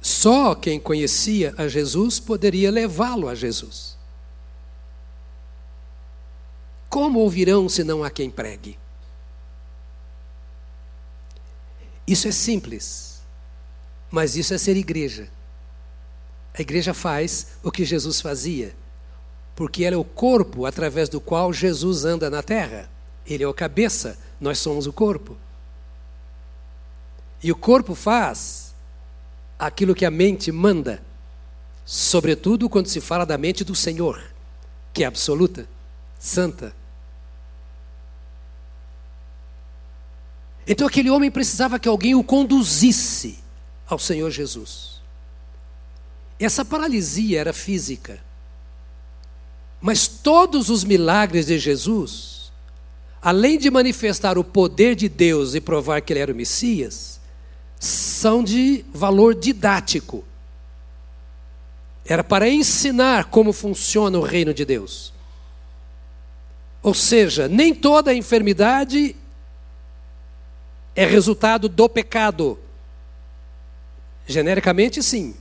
[0.00, 3.95] Só quem conhecia a Jesus poderia levá-lo a Jesus.
[6.88, 8.78] Como ouvirão se não há quem pregue?
[12.06, 13.20] Isso é simples,
[14.10, 15.28] mas isso é ser igreja.
[16.56, 18.74] A igreja faz o que Jesus fazia,
[19.54, 22.88] porque ela é o corpo através do qual Jesus anda na terra.
[23.26, 25.36] Ele é a cabeça, nós somos o corpo.
[27.42, 28.74] E o corpo faz
[29.58, 31.02] aquilo que a mente manda,
[31.84, 34.22] sobretudo quando se fala da mente do Senhor,
[34.92, 35.68] que é absoluta,
[36.26, 36.74] santa.
[40.66, 43.38] Então aquele homem precisava que alguém o conduzisse
[43.86, 45.00] ao Senhor Jesus.
[46.38, 48.20] Essa paralisia era física.
[49.80, 52.50] Mas todos os milagres de Jesus,
[53.22, 57.20] além de manifestar o poder de Deus e provar que ele era o Messias,
[57.78, 60.24] são de valor didático.
[62.04, 65.15] Era para ensinar como funciona o reino de Deus.
[66.86, 69.16] Ou seja, nem toda enfermidade
[70.94, 72.58] é resultado do pecado.
[74.26, 75.34] Genericamente, sim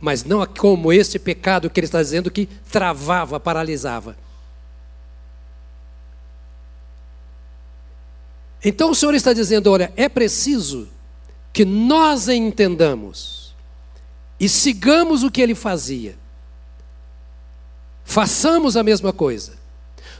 [0.00, 4.16] mas não como este pecado que ele está dizendo que travava, paralisava.
[8.64, 10.88] Então o Senhor está dizendo: olha, é preciso
[11.52, 13.54] que nós entendamos
[14.38, 16.16] e sigamos o que ele fazia.
[18.04, 19.54] Façamos a mesma coisa,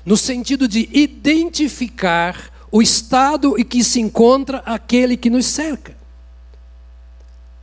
[0.07, 5.97] no sentido de identificar o estado em que se encontra aquele que nos cerca.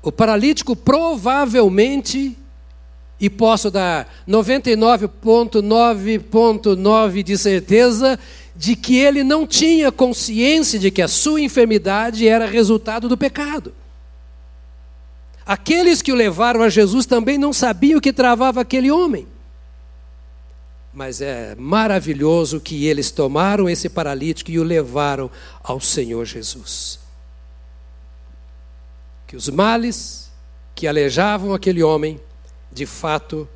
[0.02, 2.38] O paralítico provavelmente,
[3.18, 8.20] e posso dar 99,9,9 de certeza,
[8.54, 13.74] de que ele não tinha consciência de que a sua enfermidade era resultado do pecado.
[15.46, 19.32] Aqueles que o levaram a Jesus também não sabiam o que travava aquele homem.
[20.94, 25.30] Mas é maravilhoso que eles tomaram esse paralítico e o levaram
[25.64, 27.04] ao Senhor Jesus
[29.34, 30.32] que os males
[30.76, 32.22] que alejavam aquele homem,
[32.72, 33.50] de fato,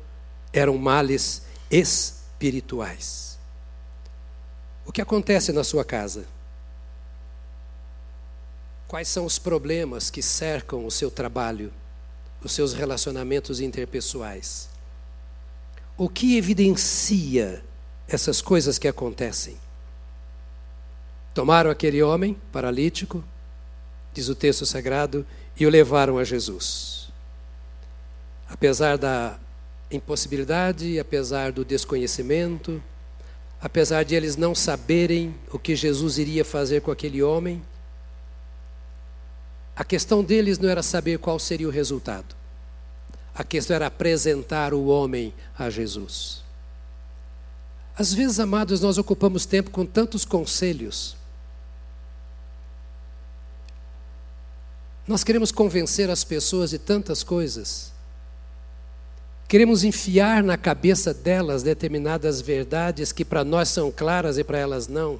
[0.52, 3.38] eram males espirituais.
[4.84, 6.26] O que acontece na sua casa?
[8.88, 11.72] Quais são os problemas que cercam o seu trabalho,
[12.42, 14.68] os seus relacionamentos interpessoais?
[15.98, 17.60] O que evidencia
[18.06, 19.56] essas coisas que acontecem?
[21.34, 23.24] Tomaram aquele homem paralítico,
[24.14, 25.26] diz o texto sagrado,
[25.58, 27.08] e o levaram a Jesus.
[28.48, 29.40] Apesar da
[29.90, 32.80] impossibilidade, apesar do desconhecimento,
[33.60, 37.60] apesar de eles não saberem o que Jesus iria fazer com aquele homem,
[39.74, 42.37] a questão deles não era saber qual seria o resultado.
[43.38, 46.42] A questão era apresentar o homem a Jesus.
[47.96, 51.16] Às vezes, amados, nós ocupamos tempo com tantos conselhos
[55.08, 57.90] Nós queremos convencer as pessoas de tantas coisas.
[59.48, 64.86] Queremos enfiar na cabeça delas determinadas verdades que para nós são claras e para elas
[64.86, 65.18] não.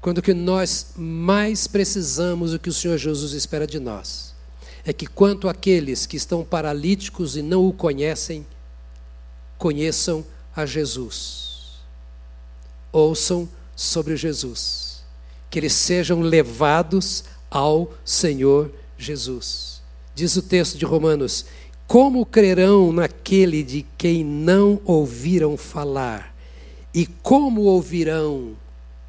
[0.00, 4.34] Quando o que nós mais precisamos, o que o Senhor Jesus espera de nós,
[4.86, 8.46] é que quanto aqueles que estão paralíticos e não o conhecem,
[9.58, 11.80] conheçam a Jesus.
[12.92, 15.02] Ouçam sobre Jesus.
[15.50, 19.82] Que eles sejam levados ao Senhor Jesus.
[20.14, 21.46] Diz o texto de Romanos:
[21.88, 26.32] Como crerão naquele de quem não ouviram falar?
[26.94, 28.56] E como ouvirão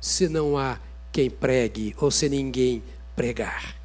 [0.01, 0.79] se não há
[1.11, 2.81] quem pregue ou se ninguém
[3.15, 3.76] pregar?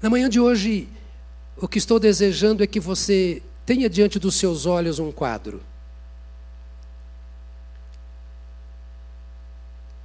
[0.00, 0.88] Na manhã de hoje,
[1.56, 5.62] o que estou desejando é que você tenha diante dos seus olhos um quadro.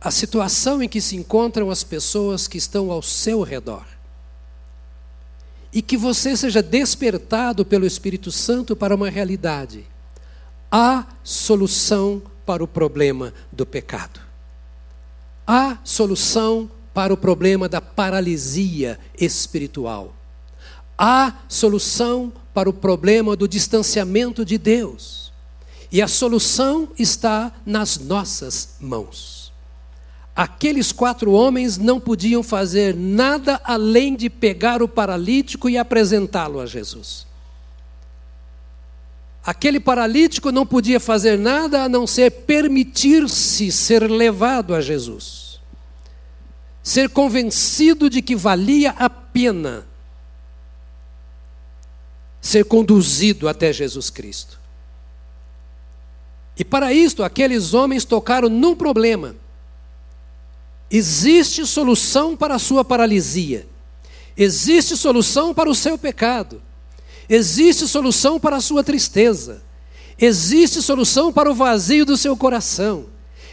[0.05, 3.87] a situação em que se encontram as pessoas que estão ao seu redor.
[5.73, 9.83] E que você seja despertado pelo Espírito Santo para uma realidade.
[10.71, 14.19] Há solução para o problema do pecado.
[15.47, 20.15] Há solução para o problema da paralisia espiritual.
[20.97, 25.33] Há solução para o problema do distanciamento de Deus.
[25.91, 29.51] E a solução está nas nossas mãos.
[30.35, 36.65] aqueles quatro homens não podiam fazer nada além de pegar o paralítico e apresentá-lo a
[36.65, 37.25] Jesus.
[39.45, 45.44] Aquele paralítico não podia fazer nada a não ser permitir-se ser levado a Jesus,
[46.85, 49.87] ser convencido de que valia a pena
[52.39, 54.59] ser conduzido até Jesus Cristo.
[56.55, 59.35] E para isto, aqueles homens tocaram num problema.
[60.91, 63.67] Existe solução para a sua paralisia,
[64.37, 66.61] existe solução para o seu pecado,
[67.27, 69.63] existe solução para a sua tristeza,
[70.19, 73.07] existe solução para o vazio do seu coração,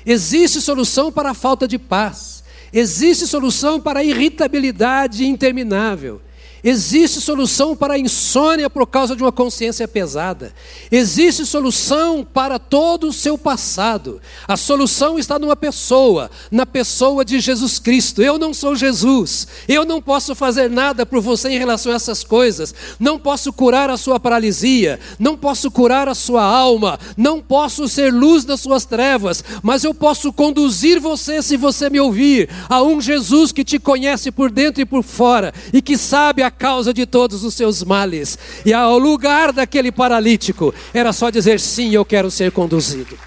[0.05, 2.42] existe solução para a falta de paz,
[2.73, 6.21] existe solução para a irritabilidade interminável.
[6.65, 10.55] Existe solução para a insônia por causa de uma consciência pesada.
[10.93, 14.21] Existe solução para todo o seu passado.
[14.47, 18.23] A solução está numa pessoa, na pessoa de Jesus Cristo.
[18.23, 19.49] Eu não sou Jesus.
[19.67, 22.73] Eu não posso fazer nada por você em relação a essas coisas.
[23.01, 25.01] Não posso curar a sua paralisia.
[25.19, 26.97] Não posso curar a sua alma.
[27.17, 29.43] Não posso ser luz nas suas trevas.
[29.65, 34.31] Mas eu posso conduzir você, se você me ouvir, a um Jesus que te conhece
[34.31, 38.39] por dentro e por fora e que sabe a causa de todos os seus males.
[38.65, 43.19] E ao lugar daquele paralítico, era só dizer: sim, eu quero ser conduzido.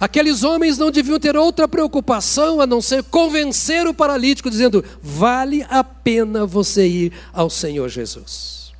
[0.00, 5.66] Aqueles homens não deviam ter outra preocupação a não ser convencer o paralítico, dizendo: vale
[5.70, 8.72] a pena você ir ao Senhor Jesus.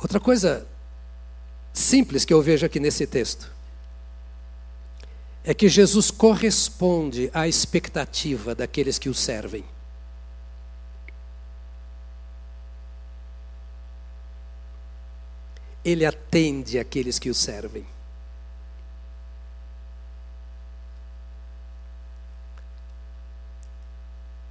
[0.00, 0.66] Outra coisa
[1.72, 3.59] simples que eu vejo aqui nesse texto
[5.44, 9.64] é que Jesus corresponde à expectativa daqueles que o servem.
[15.82, 17.86] Ele atende aqueles que o servem.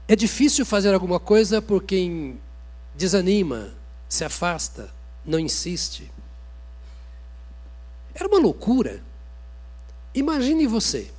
[0.08, 2.42] É difícil fazer alguma coisa por quem
[2.96, 3.72] desanima,
[4.10, 4.92] se afasta,
[5.24, 6.12] não insiste.
[8.16, 9.04] Era uma loucura.
[10.14, 11.12] Imagine você,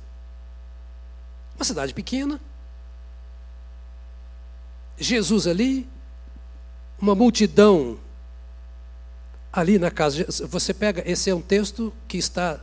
[1.55, 2.39] uma cidade pequena,
[4.97, 5.87] Jesus ali,
[6.99, 7.97] uma multidão
[9.51, 10.25] ali na casa.
[10.47, 12.59] Você pega, esse é um texto que está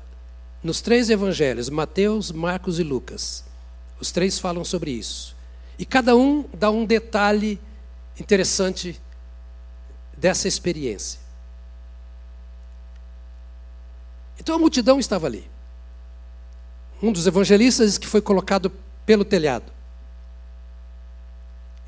[0.63, 3.45] nos três evangelhos, Mateus, Marcos e Lucas.
[3.99, 5.35] Os três falam sobre isso.
[5.79, 7.59] E cada um dá um detalhe
[8.21, 9.01] interessante
[10.17, 11.19] dessa experiência.
[14.39, 15.49] Então a multidão estava ali
[17.03, 18.71] um dos evangelistas que foi colocado
[19.07, 19.73] pelo telhado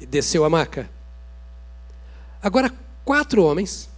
[0.00, 0.88] e desceu a maca.
[2.42, 2.72] Agora,
[3.04, 3.88] quatro homens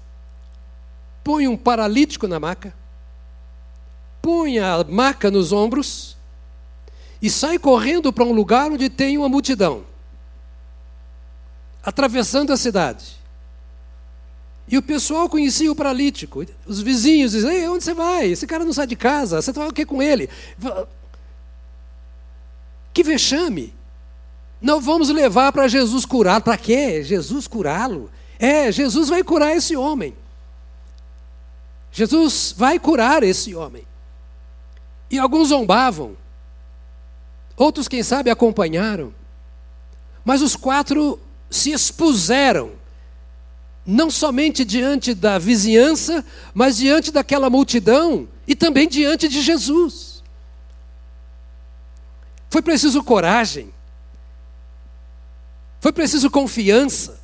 [1.22, 2.74] põem um paralítico na maca,
[4.20, 6.16] põem a maca nos ombros
[7.20, 9.84] e saem correndo para um lugar onde tem uma multidão,
[11.84, 13.22] atravessando a cidade.
[14.66, 16.44] E o pessoal conhecia o paralítico.
[16.66, 18.28] Os vizinhos diziam: Ei, onde você vai?
[18.28, 19.42] Esse cara não sai de casa.
[19.42, 20.30] Você vai o que com ele?
[22.92, 23.74] Que vexame!
[24.60, 26.42] Não vamos levar para Jesus curá-lo.
[26.42, 27.02] Para quê?
[27.02, 28.10] Jesus curá-lo?
[28.38, 30.14] É, Jesus vai curar esse homem.
[31.90, 33.84] Jesus vai curar esse homem.
[35.10, 36.16] E alguns zombavam,
[37.56, 39.12] outros, quem sabe, acompanharam.
[40.24, 42.72] Mas os quatro se expuseram,
[43.84, 46.24] não somente diante da vizinhança,
[46.54, 50.11] mas diante daquela multidão e também diante de Jesus.
[52.52, 53.72] Foi preciso coragem.
[55.80, 57.18] Foi preciso confiança,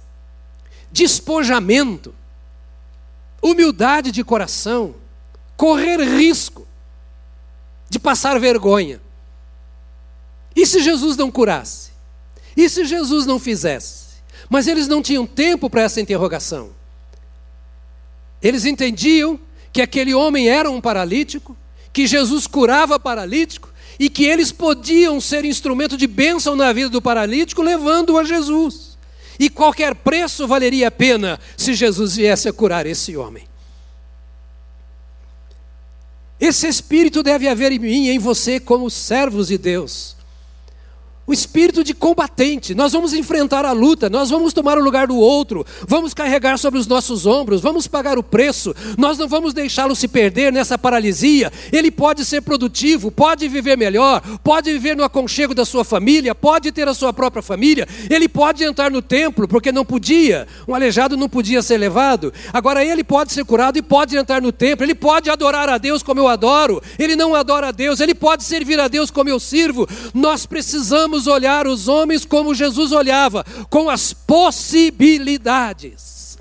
[0.90, 2.14] despojamento,
[3.42, 4.94] humildade de coração,
[5.54, 6.66] correr risco
[7.90, 9.02] de passar vergonha.
[10.56, 11.90] E se Jesus não curasse?
[12.56, 14.22] E se Jesus não fizesse?
[14.48, 16.70] Mas eles não tinham tempo para essa interrogação.
[18.40, 19.38] Eles entendiam
[19.74, 21.54] que aquele homem era um paralítico,
[21.92, 23.68] que Jesus curava paralítico,
[23.98, 28.96] e que eles podiam ser instrumento de bênção na vida do paralítico, levando-o a Jesus.
[29.38, 33.46] E qualquer preço valeria a pena se Jesus viesse a curar esse homem.
[36.40, 40.17] Esse espírito deve haver em mim e em você, como servos de Deus.
[41.28, 42.74] O espírito de combatente.
[42.74, 46.80] Nós vamos enfrentar a luta, nós vamos tomar o lugar do outro, vamos carregar sobre
[46.80, 48.74] os nossos ombros, vamos pagar o preço.
[48.96, 51.52] Nós não vamos deixá-lo se perder nessa paralisia.
[51.70, 56.72] Ele pode ser produtivo, pode viver melhor, pode viver no aconchego da sua família, pode
[56.72, 57.86] ter a sua própria família.
[58.08, 62.32] Ele pode entrar no templo, porque não podia, um aleijado não podia ser levado.
[62.54, 64.82] Agora ele pode ser curado e pode entrar no templo.
[64.82, 66.82] Ele pode adorar a Deus como eu adoro.
[66.98, 69.86] Ele não adora a Deus, ele pode servir a Deus como eu sirvo.
[70.14, 76.38] Nós precisamos olhar os homens como Jesus olhava, com as possibilidades.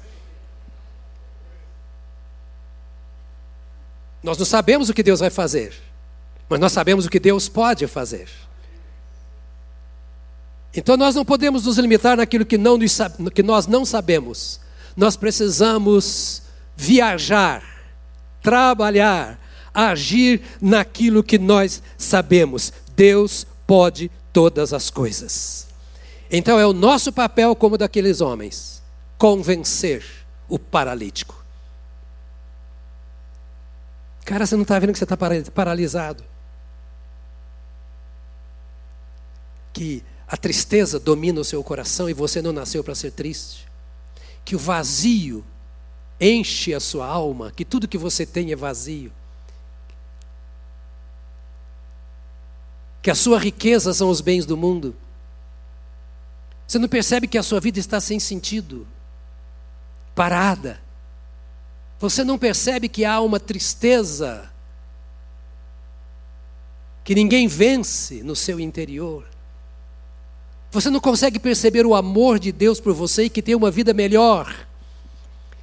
[4.22, 5.74] Nós não sabemos o que Deus vai fazer,
[6.50, 8.28] mas nós sabemos o que Deus pode fazer.
[10.76, 12.78] Então nós não podemos nos limitar naquilo que, não,
[13.34, 14.60] que nós não sabemos.
[14.96, 16.42] Nós precisamos
[16.76, 17.64] viajar,
[18.42, 19.40] trabalhar,
[19.74, 22.74] agir naquilo que nós sabemos.
[22.96, 25.66] Deus pode todas as coisas.
[26.30, 28.84] Então é o nosso papel, como daqueles homens,
[29.18, 30.06] convencer
[30.48, 31.44] o paralítico.
[34.24, 35.18] Cara, você não está vendo que você está
[35.52, 36.24] paralisado?
[39.74, 43.68] Que a tristeza domina o seu coração e você não nasceu para ser triste?
[44.46, 45.44] Que o vazio
[46.22, 49.12] enche a sua alma, que tudo que você tem é vazio?
[53.08, 54.94] Que a sua riqueza são os bens do mundo.
[56.68, 58.86] Você não percebe que a sua vida está sem sentido,
[60.14, 60.78] parada.
[62.00, 64.52] Você não percebe que há uma tristeza
[67.06, 69.26] que ninguém vence no seu interior.
[70.70, 73.94] Você não consegue perceber o amor de Deus por você e que tem uma vida
[73.94, 74.68] melhor,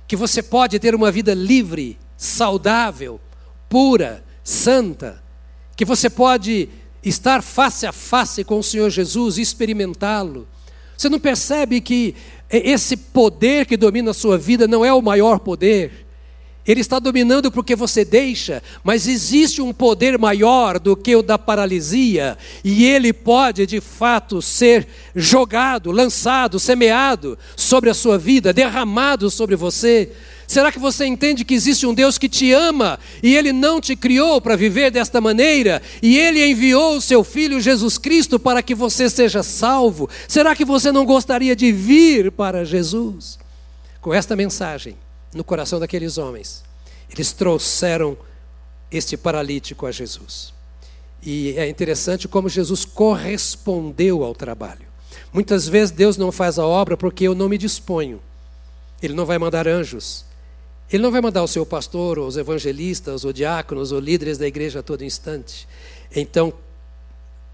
[0.08, 3.20] que você pode ter uma vida livre, saudável,
[3.68, 5.22] pura, santa,
[5.76, 6.70] que você pode
[7.04, 10.48] estar face a face com o Senhor Jesus e experimentá-lo.
[10.96, 12.14] Você não percebe que
[12.50, 16.04] esse poder que domina a sua vida não é o maior poder?
[16.66, 21.38] Ele está dominando porque você deixa, mas existe um poder maior do que o da
[21.38, 29.30] paralisia, e ele pode de fato ser jogado, lançado, semeado sobre a sua vida, derramado
[29.30, 30.10] sobre você.
[30.54, 33.96] Será que você entende que existe um Deus que te ama e Ele não te
[33.96, 38.72] criou para viver desta maneira e Ele enviou o seu Filho Jesus Cristo para que
[38.72, 40.08] você seja salvo?
[40.28, 43.36] Será que você não gostaria de vir para Jesus?
[44.00, 44.96] Com esta mensagem
[45.34, 46.62] no coração daqueles homens,
[47.12, 48.16] eles trouxeram
[48.92, 50.54] este paralítico a Jesus.
[51.20, 54.86] E é interessante como Jesus correspondeu ao trabalho.
[55.32, 58.20] Muitas vezes Deus não faz a obra porque eu não me disponho.
[59.02, 60.24] Ele não vai mandar anjos,
[60.94, 64.46] ele não vai mandar o seu pastor, ou os evangelistas, ou diáconos, ou líderes da
[64.46, 65.66] igreja a todo instante.
[66.14, 66.54] Então,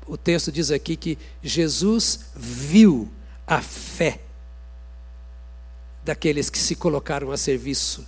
[0.06, 3.10] o texto diz aqui que Jesus viu
[3.46, 4.20] a fé
[6.04, 8.06] daqueles que se colocaram a serviço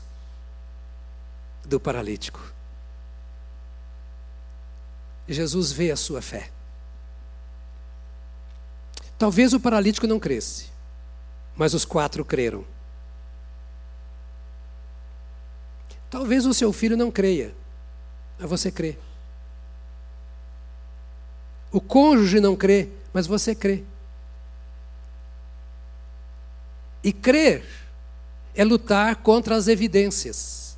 [1.64, 2.53] do paralítico.
[5.26, 6.51] Jesus vê a sua fé.
[9.18, 10.66] Talvez o paralítico não cresce,
[11.57, 12.66] mas os quatro creram.
[16.12, 17.54] Talvez o seu filho não creia,
[18.38, 18.98] mas você crê.
[21.70, 23.82] O cônjuge não crê, mas você crê.
[27.02, 27.64] E crer
[28.54, 30.76] é lutar contra as evidências.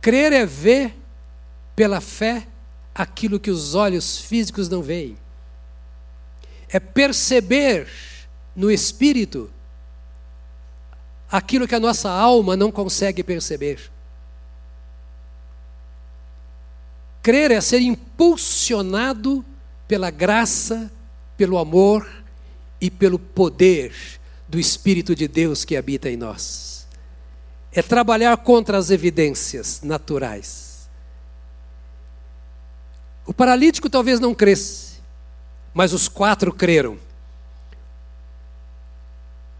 [0.00, 0.92] Crer é ver
[1.76, 2.48] pela fé
[2.92, 5.16] aquilo que os olhos físicos não veem.
[6.70, 7.88] É perceber
[8.54, 9.50] no espírito
[11.30, 13.90] aquilo que a nossa alma não consegue perceber.
[17.22, 19.44] Crer é ser impulsionado
[19.86, 20.90] pela graça,
[21.36, 22.08] pelo amor
[22.80, 23.92] e pelo poder
[24.48, 26.86] do Espírito de Deus que habita em nós.
[27.70, 30.88] É trabalhar contra as evidências naturais.
[33.26, 34.87] O paralítico talvez não cresça,
[35.72, 36.98] mas os quatro creram.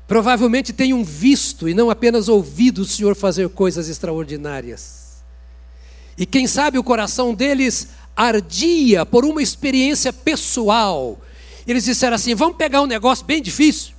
[0.07, 5.23] Provavelmente tenham visto e não apenas ouvido o Senhor fazer coisas extraordinárias.
[6.17, 11.21] E quem sabe o coração deles ardia por uma experiência pessoal.
[11.67, 13.93] Eles disseram assim: vamos pegar um negócio bem difícil.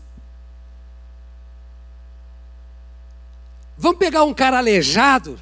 [3.78, 5.40] Vamos pegar um cara aleijado,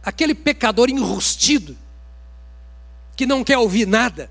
[0.00, 1.76] aquele pecador enrustido,
[3.16, 4.30] que não quer ouvir nada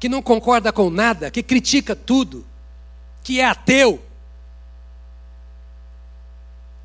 [0.00, 2.46] que não concorda com nada, que critica tudo,
[3.22, 4.02] que é ateu.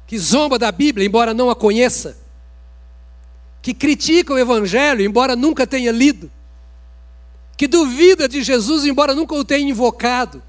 [0.07, 2.16] que zomba da Bíblia, embora não a conheça,
[3.59, 6.30] que critica o Evangelho, embora nunca tenha lido,
[7.57, 10.43] que duvida de Jesus, embora nunca o tenha invocado,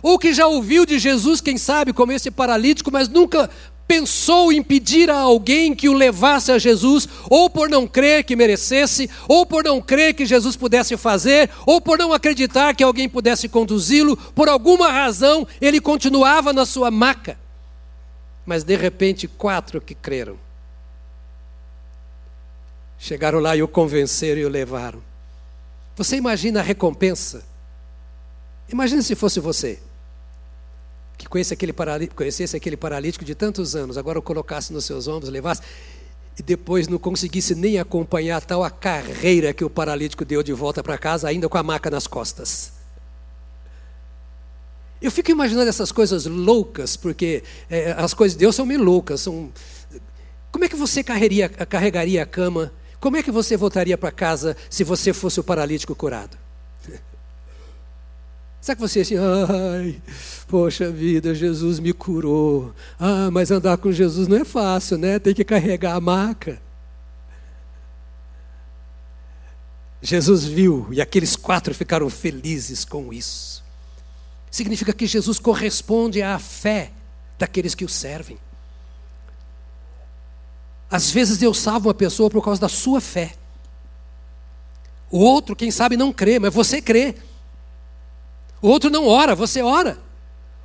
[0.00, 3.50] ou que já ouviu de Jesus, quem sabe, como esse paralítico, mas nunca
[3.86, 8.34] pensou em pedir a alguém que o levasse a Jesus, ou por não crer que
[8.34, 13.08] merecesse, ou por não crer que Jesus pudesse fazer, ou por não acreditar que alguém
[13.08, 17.38] pudesse conduzi-lo, por alguma razão ele continuava na sua maca.
[18.46, 20.38] Mas de repente, quatro que creram
[22.98, 25.02] chegaram lá e o convenceram e o levaram.
[25.94, 27.44] Você imagina a recompensa?
[28.66, 29.78] Imagina se fosse você
[31.16, 31.72] que conhecesse aquele,
[32.14, 35.62] conhecesse aquele paralítico de tantos anos, agora o colocasse nos seus ombros, levasse,
[36.38, 40.82] e depois não conseguisse nem acompanhar tal a carreira que o paralítico deu de volta
[40.82, 42.72] para casa, ainda com a maca nas costas.
[45.00, 49.20] Eu fico imaginando essas coisas loucas, porque é, as coisas de Deus são meio loucas.
[49.20, 49.52] São...
[50.50, 52.72] Como é que você carregaria a cama?
[52.98, 56.43] Como é que você voltaria para casa se você fosse o paralítico curado?
[58.64, 60.00] Será que você assim, ai,
[60.48, 62.72] poxa vida, Jesus me curou.
[62.98, 65.18] Ah, mas andar com Jesus não é fácil, né?
[65.18, 66.58] Tem que carregar a maca.
[70.00, 73.62] Jesus viu e aqueles quatro ficaram felizes com isso.
[74.50, 76.90] Significa que Jesus corresponde à fé
[77.38, 78.38] daqueles que o servem.
[80.90, 83.34] Às vezes Deus salva uma pessoa por causa da sua fé.
[85.10, 87.14] O outro, quem sabe, não crê, mas você crê.
[88.64, 89.98] O outro não ora, você ora.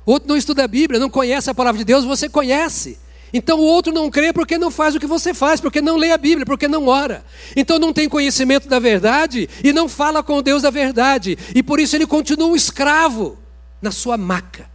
[0.06, 2.98] O outro não estuda a Bíblia, não conhece a palavra de Deus, você conhece.
[3.30, 6.10] Então o outro não crê porque não faz o que você faz, porque não lê
[6.10, 7.22] a Bíblia, porque não ora.
[7.54, 11.36] Então não tem conhecimento da verdade e não fala com Deus da verdade.
[11.54, 13.36] E por isso ele continua um escravo
[13.82, 14.66] na sua maca.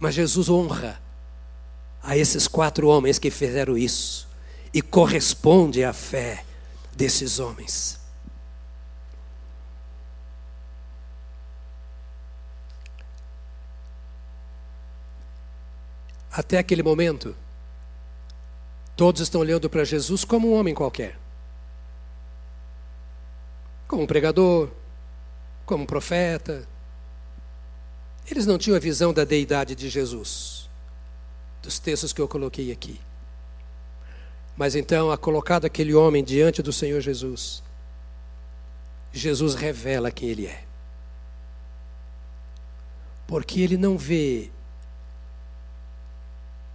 [0.00, 0.98] Mas Jesus honra
[2.02, 4.26] a esses quatro homens que fizeram isso
[4.72, 6.42] e corresponde à fé
[6.96, 7.95] desses homens.
[16.36, 17.34] Até aquele momento,
[18.94, 21.18] todos estão olhando para Jesus como um homem qualquer.
[23.88, 24.68] Como um pregador,
[25.64, 26.68] como um profeta.
[28.30, 30.68] Eles não tinham a visão da deidade de Jesus,
[31.62, 33.00] dos textos que eu coloquei aqui.
[34.54, 37.62] Mas então, a colocado aquele homem diante do Senhor Jesus,
[39.10, 40.64] Jesus revela quem ele é.
[43.26, 44.50] Porque ele não vê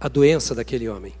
[0.02, 1.14] a doença daquele homem.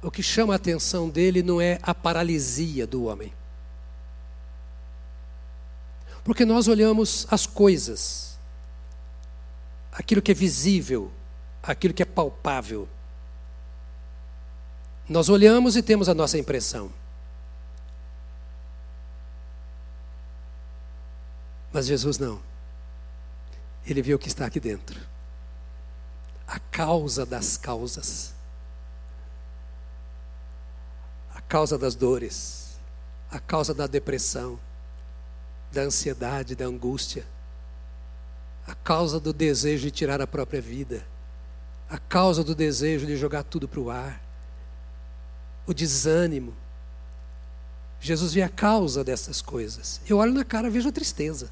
[0.00, 3.30] O que chama a atenção dele não é a paralisia do homem.
[6.24, 8.38] Porque nós olhamos as coisas,
[9.92, 11.12] aquilo que é visível,
[11.62, 12.88] aquilo que é palpável.
[15.06, 16.90] Nós olhamos e temos a nossa impressão.
[21.70, 22.40] Mas Jesus não.
[23.86, 25.13] Ele viu o que está aqui dentro
[26.46, 28.34] a causa das causas,
[31.34, 32.78] a causa das dores,
[33.30, 34.58] a causa da depressão,
[35.72, 37.26] da ansiedade, da angústia,
[38.66, 41.04] a causa do desejo de tirar a própria vida,
[41.88, 44.20] a causa do desejo de jogar tudo para o ar,
[45.66, 46.54] o desânimo.
[48.00, 50.00] Jesus vê a causa dessas coisas.
[50.06, 51.50] Eu olho na cara, vejo a tristeza.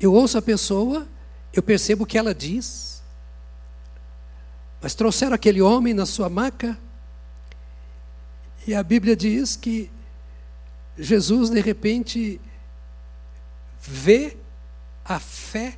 [0.00, 1.06] Eu ouço a pessoa
[1.52, 3.02] eu percebo o que ela diz.
[4.80, 6.78] Mas trouxeram aquele homem na sua maca,
[8.66, 9.90] e a Bíblia diz que
[10.96, 12.40] Jesus, de repente,
[13.80, 14.36] vê
[15.04, 15.76] a fé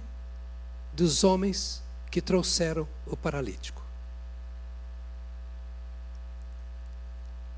[0.92, 3.82] dos homens que trouxeram o paralítico.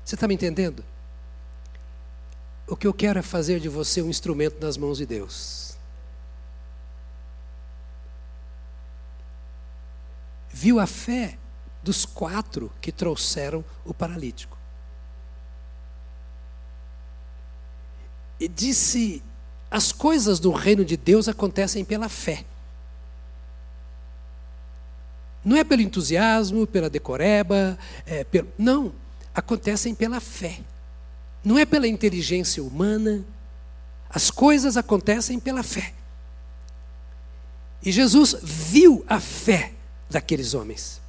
[0.03, 0.83] Você está me entendendo?
[2.65, 5.66] O que eu quero é fazer de você um instrumento nas mãos de Deus.
[10.57, 11.37] Viu a fé
[11.83, 14.57] dos quatro que trouxeram o paralítico.
[18.39, 19.21] E disse:
[19.69, 22.43] as coisas do reino de Deus acontecem pela fé.
[25.45, 28.91] Não é pelo entusiasmo, pela decoreba, é, pelo, não,
[29.33, 30.59] acontecem pela fé.
[31.43, 33.23] Não é pela inteligência humana.
[34.09, 35.93] As coisas acontecem pela fé.
[37.83, 39.76] E Jesus viu a fé
[40.09, 41.01] daqueles homens.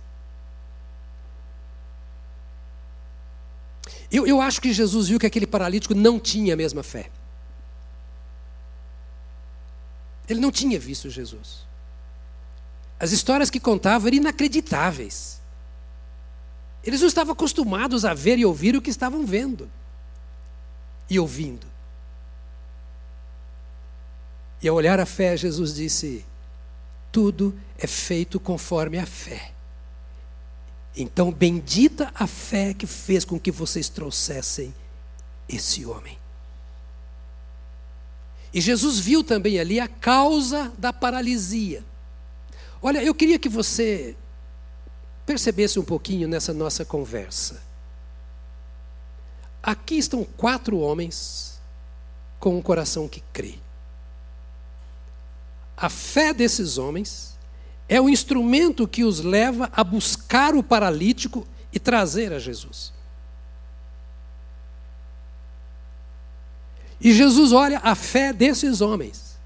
[4.10, 7.10] Eu, eu acho que Jesus viu que aquele paralítico não tinha a mesma fé.
[10.28, 11.66] Ele não tinha visto Jesus.
[12.98, 15.40] As histórias que contava eram inacreditáveis.
[16.82, 19.70] Eles não estavam acostumados a ver e ouvir o que estavam vendo
[21.08, 21.66] e ouvindo.
[24.62, 26.24] E ao olhar a fé, Jesus disse:
[27.10, 29.52] Tudo é feito conforme a fé.
[30.96, 34.74] Então, bendita a fé que fez com que vocês trouxessem
[35.48, 36.18] esse homem.
[38.52, 41.84] E Jesus viu também ali a causa da paralisia.
[42.80, 44.16] Olha, eu queria que você
[45.26, 47.62] percebesse um pouquinho nessa nossa conversa.
[49.62, 51.60] Aqui estão quatro homens
[52.40, 53.58] com um coração que crê.
[55.80, 57.38] A fé desses homens
[57.88, 62.92] é o instrumento que os leva a buscar o paralítico e trazer a Jesus.
[67.00, 69.38] E Jesus olha a fé desses homens.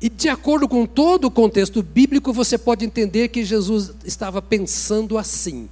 [0.00, 5.18] E de acordo com todo o contexto bíblico, você pode entender que Jesus estava pensando
[5.18, 5.68] assim.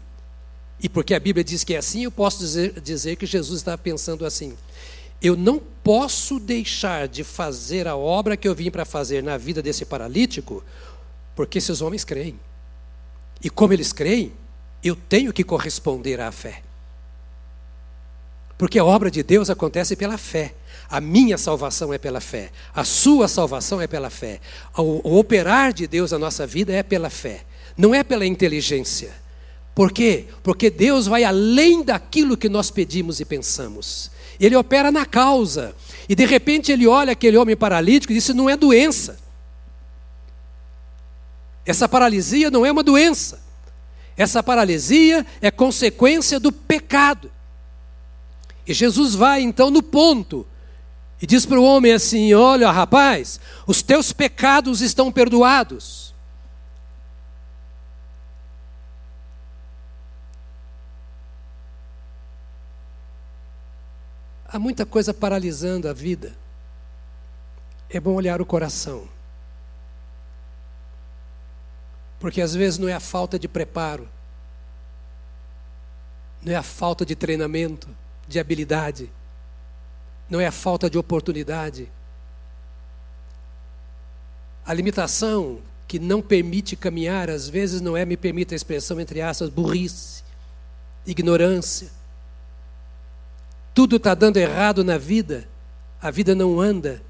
[0.83, 3.79] E porque a Bíblia diz que é assim, eu posso dizer, dizer que Jesus estava
[3.79, 4.57] pensando assim.
[5.23, 9.63] Eu não posso deixar de fazer a obra que eu vim para fazer na vida
[9.63, 10.65] desse paralítico,
[11.35, 12.39] porque esses homens creem.
[13.43, 14.33] E como eles creem,
[14.83, 16.63] eu tenho que corresponder à fé.
[18.61, 20.55] Porque a obra de Deus acontece pela fé.
[20.91, 22.51] A minha salvação é pela fé.
[22.75, 24.39] A sua salvação é pela fé.
[24.77, 27.45] O, operar de Deus na nossa vida é pela fé.
[27.75, 29.13] Não é pela inteligência.
[29.75, 30.27] Por quê?
[30.43, 34.11] Porque Deus vai além daquilo que nós pedimos e pensamos.
[34.41, 35.77] Ele opera na causa.
[36.09, 39.19] E de repente ele olha aquele homem paralítico e diz: Isso não é doença.
[41.67, 43.41] Essa paralisia não é uma doença.
[44.17, 47.31] Essa paralisia é consequência do pecado.
[48.67, 50.47] E Jesus vai então no ponto
[51.21, 56.10] e diz para o homem assim: Olha, rapaz, os teus pecados estão perdoados.
[64.53, 66.37] Há muita coisa paralisando a vida.
[67.89, 69.09] É bom olhar o coração.
[72.19, 74.09] Porque às vezes não é a falta de preparo,
[76.43, 77.89] não é a falta de treinamento,
[78.27, 79.11] de habilidade,
[80.29, 81.91] não é a falta de oportunidade.
[84.67, 89.21] A limitação que não permite caminhar, às vezes não é, me permite a expressão entre
[89.21, 90.23] aspas, burrice,
[91.07, 92.00] ignorância.
[93.81, 95.49] Tudo está dando errado na vida,
[96.03, 97.03] a vida não anda.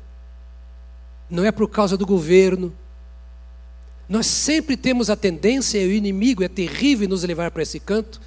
[1.28, 2.72] Não é por causa do governo.
[4.08, 8.20] Nós sempre temos a tendência, e o inimigo é terrível nos levar para esse canto,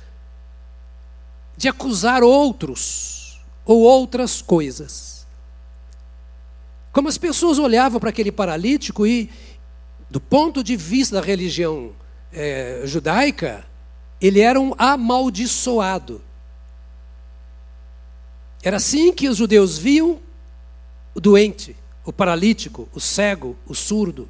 [1.55, 5.25] de acusar outros ou outras coisas.
[6.91, 9.29] Como as pessoas olhavam para aquele paralítico e,
[10.09, 11.93] do ponto de vista da religião
[12.33, 13.65] é, judaica,
[14.19, 16.21] ele era um amaldiçoado.
[18.63, 20.19] Era assim que os judeus viam
[21.13, 24.27] o doente, o paralítico, o cego, o surdo,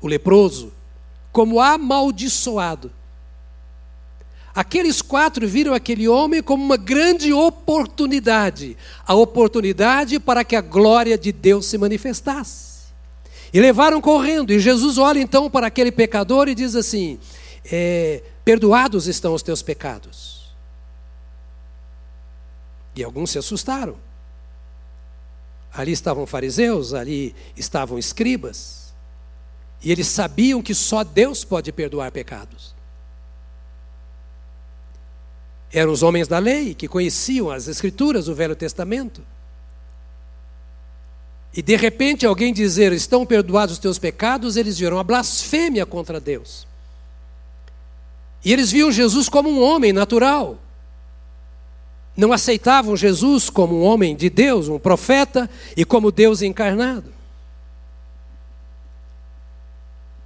[0.00, 0.72] o leproso,
[1.30, 2.90] como amaldiçoado.
[4.52, 11.16] Aqueles quatro viram aquele homem como uma grande oportunidade a oportunidade para que a glória
[11.16, 12.70] de Deus se manifestasse.
[13.52, 17.18] E levaram correndo, e Jesus olha então para aquele pecador e diz assim:
[17.70, 20.39] é, Perdoados estão os teus pecados.
[22.94, 23.96] E alguns se assustaram.
[25.72, 28.92] Ali estavam fariseus, ali estavam escribas,
[29.82, 32.74] e eles sabiam que só Deus pode perdoar pecados.
[35.72, 39.22] Eram os homens da lei que conheciam as Escrituras, o Velho Testamento.
[41.54, 46.20] E de repente alguém dizer, estão perdoados os teus pecados, eles viram a blasfêmia contra
[46.20, 46.66] Deus.
[48.44, 50.58] E eles viam Jesus como um homem natural.
[52.20, 57.10] Não aceitavam Jesus como um homem de Deus, um profeta e como Deus encarnado.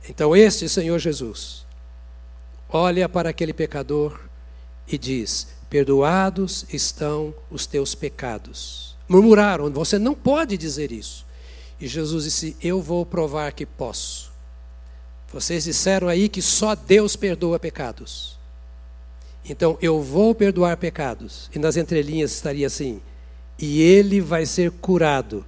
[0.09, 1.65] Então, este Senhor Jesus
[2.69, 4.19] olha para aquele pecador
[4.89, 8.97] e diz: Perdoados estão os teus pecados.
[9.09, 11.25] Murmuraram: Você não pode dizer isso.
[11.81, 14.33] E Jesus disse: Eu vou provar que posso.
[15.33, 18.34] Vocês disseram aí que só Deus perdoa pecados.
[19.49, 21.51] Então eu vou perdoar pecados.
[21.55, 23.01] E nas entrelinhas estaria assim:
[23.59, 25.45] E ele vai ser curado.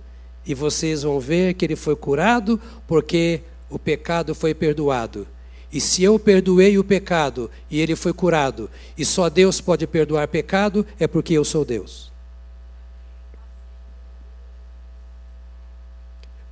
[0.46, 5.26] E vocês vão ver que ele foi curado porque o pecado foi perdoado.
[5.72, 10.28] E se eu perdoei o pecado e ele foi curado, e só Deus pode perdoar
[10.28, 12.12] pecado, é porque eu sou Deus.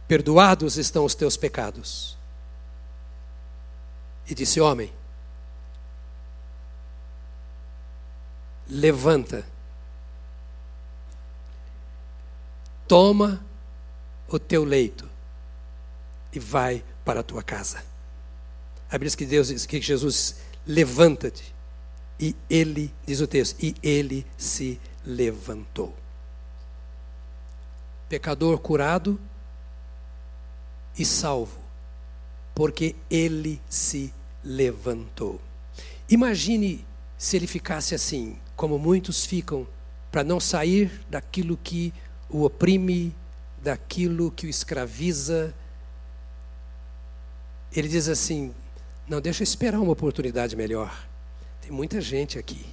[0.06, 2.16] perdoados estão os teus pecados.
[4.28, 4.92] E disse: Homem,
[8.68, 9.46] levanta,
[12.86, 13.44] toma
[14.28, 15.08] o teu leito
[16.32, 17.84] e vai para a tua casa.
[18.88, 20.36] A Bíblia diz que Deus diz que Jesus
[20.66, 21.54] levanta-te.
[22.18, 25.94] E ele, diz o texto, e ele se levantou.
[28.08, 29.20] Pecador curado
[30.96, 31.58] e salvo,
[32.54, 35.40] porque ele se levantou.
[36.08, 36.86] Imagine
[37.18, 39.66] se ele ficasse assim, como muitos ficam,
[40.10, 41.92] para não sair daquilo que
[42.28, 43.14] o oprime,
[43.62, 45.54] daquilo que o escraviza.
[47.74, 48.54] Ele diz assim:
[49.08, 51.06] não, deixa eu esperar uma oportunidade melhor.
[51.60, 52.64] Tem muita gente aqui.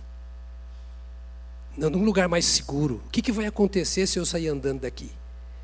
[1.76, 3.02] Num lugar mais seguro.
[3.08, 5.12] O que, que vai acontecer se eu sair andando daqui?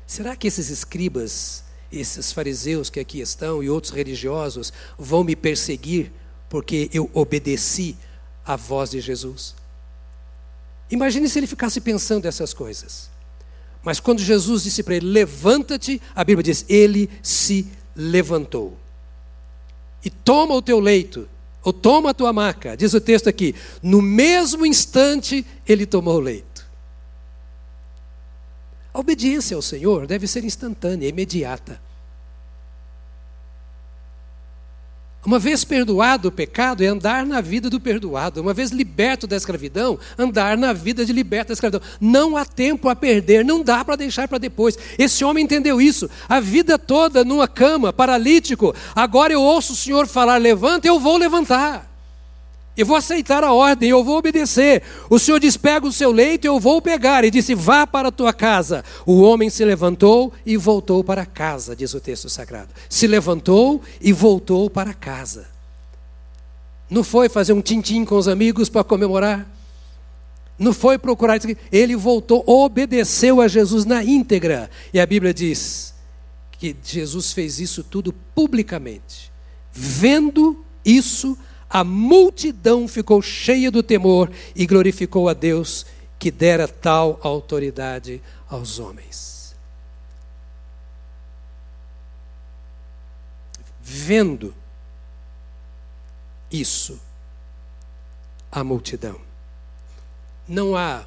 [0.06, 1.62] Será que esses escribas,
[1.92, 6.10] esses fariseus que aqui estão e outros religiosos vão me perseguir
[6.48, 7.96] porque eu obedeci
[8.44, 9.54] à voz de Jesus?
[10.90, 13.10] Imagine se ele ficasse pensando essas coisas.
[13.82, 18.76] Mas quando Jesus disse para ele: Levanta-te, a Bíblia diz: Ele se levantou.
[20.04, 21.28] E toma o teu leito,
[21.62, 23.54] ou toma a tua maca, diz o texto aqui.
[23.82, 26.66] No mesmo instante, ele tomou o leito.
[28.92, 31.80] A obediência ao Senhor deve ser instantânea, imediata.
[35.26, 38.40] Uma vez perdoado o pecado, é andar na vida do perdoado.
[38.40, 41.82] Uma vez liberto da escravidão, andar na vida de liberto da escravidão.
[42.00, 44.78] Não há tempo a perder, não dá para deixar para depois.
[44.96, 46.08] Esse homem entendeu isso.
[46.28, 48.74] A vida toda numa cama, paralítico.
[48.94, 51.87] Agora eu ouço o Senhor falar: levanta, eu vou levantar.
[52.78, 54.84] Eu vou aceitar a ordem, eu vou obedecer.
[55.10, 57.24] O Senhor diz: pega o seu leito, eu vou pegar.
[57.24, 58.84] E disse: vá para a tua casa.
[59.04, 62.68] O homem se levantou e voltou para casa, diz o texto sagrado.
[62.88, 65.48] Se levantou e voltou para casa.
[66.88, 69.44] Não foi fazer um tintim com os amigos para comemorar.
[70.56, 71.36] Não foi procurar.
[71.72, 74.70] Ele voltou, obedeceu a Jesus na íntegra.
[74.94, 75.94] E a Bíblia diz
[76.52, 79.32] que Jesus fez isso tudo publicamente.
[79.72, 81.36] Vendo isso,
[81.68, 85.84] a multidão ficou cheia do temor e glorificou a Deus
[86.18, 89.54] que dera tal autoridade aos homens.
[93.80, 94.54] Vendo
[96.50, 97.00] isso,
[98.50, 99.20] a multidão.
[100.46, 101.04] Não há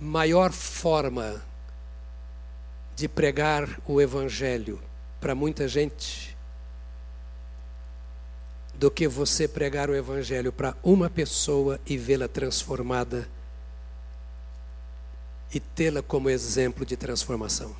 [0.00, 1.42] maior forma
[2.94, 4.80] de pregar o Evangelho
[5.20, 6.33] para muita gente
[8.84, 13.26] do que você pregar o Evangelho para uma pessoa e vê-la transformada
[15.54, 17.74] e tê-la como exemplo de transformação.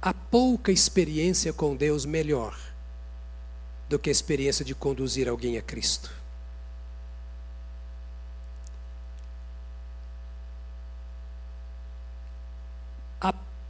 [0.00, 2.58] Há pouca experiência com Deus melhor
[3.86, 6.21] do que a experiência de conduzir alguém a Cristo.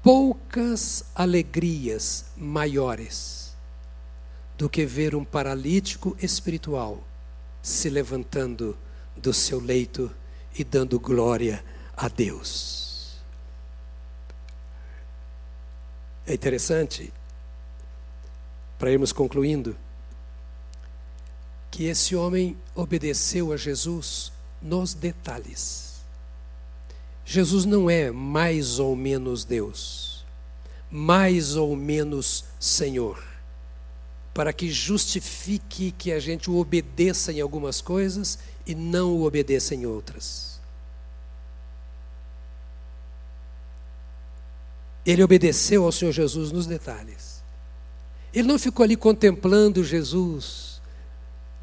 [0.03, 3.55] Poucas alegrias maiores
[4.59, 7.03] do que ver um paralítico espiritual
[7.63, 8.77] se levantando
[9.17, 10.11] do seu leito
[10.59, 11.65] e dando glória
[11.97, 13.23] a Deus.
[16.27, 17.13] É interessante,
[18.79, 19.77] para irmos concluindo,
[21.71, 25.92] que esse homem obedeceu a Jesus nos detalhes.
[27.25, 30.25] Jesus não é mais ou menos Deus,
[30.91, 33.23] mais ou menos Senhor,
[34.35, 39.75] para que justifique que a gente o obedeça em algumas coisas e não o obedeça
[39.75, 40.61] em outras.
[45.05, 47.43] Ele obedeceu ao Senhor Jesus nos detalhes.
[48.33, 50.72] Ele não ficou ali contemplando Jesus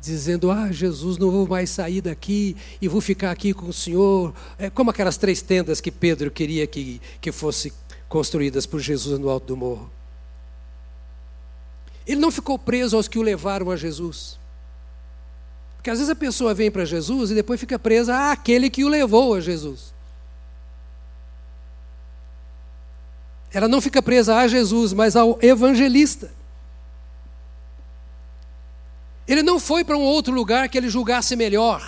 [0.01, 4.33] dizendo: Ah, Jesus, não vou mais sair daqui e vou ficar aqui com o Senhor.
[4.57, 7.71] É como aquelas três tendas que Pedro queria que, que fossem
[8.07, 9.89] construídas por Jesus no alto do morro.
[12.07, 14.39] Ele não ficou preso aos que o levaram a Jesus.
[15.77, 18.89] Porque às vezes a pessoa vem para Jesus e depois fica presa àquele que o
[18.89, 19.93] levou a Jesus.
[23.51, 26.31] Ela não fica presa a Jesus, mas ao evangelista.
[29.27, 31.87] Ele não foi para um outro lugar que ele julgasse melhor.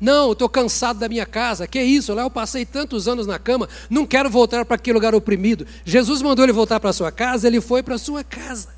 [0.00, 1.68] Não, estou cansado da minha casa.
[1.68, 2.12] Que isso?
[2.12, 5.64] Lá eu passei tantos anos na cama, não quero voltar para aquele lugar oprimido.
[5.84, 8.70] Jesus mandou ele voltar para sua casa, ele foi para sua casa.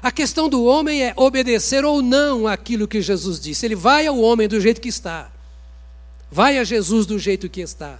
[0.00, 3.66] A questão do homem é obedecer ou não aquilo que Jesus disse.
[3.66, 5.32] Ele vai ao homem do jeito que está.
[6.30, 7.98] vai a Jesus do jeito que está.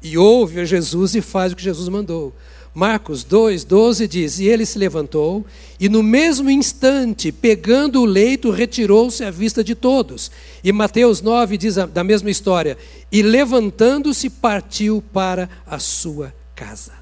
[0.00, 2.34] E ouve a Jesus e faz o que Jesus mandou.
[2.74, 5.44] Marcos 2, 12 diz: E ele se levantou,
[5.78, 10.30] e no mesmo instante, pegando o leito, retirou-se à vista de todos.
[10.64, 12.78] E Mateus 9 diz a, da mesma história:
[13.10, 16.94] E levantando-se, partiu para a sua casa.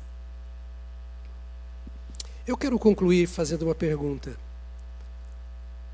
[2.44, 4.36] Eu quero concluir fazendo uma pergunta.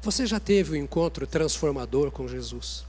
[0.01, 2.86] Você já teve um encontro transformador com Jesus?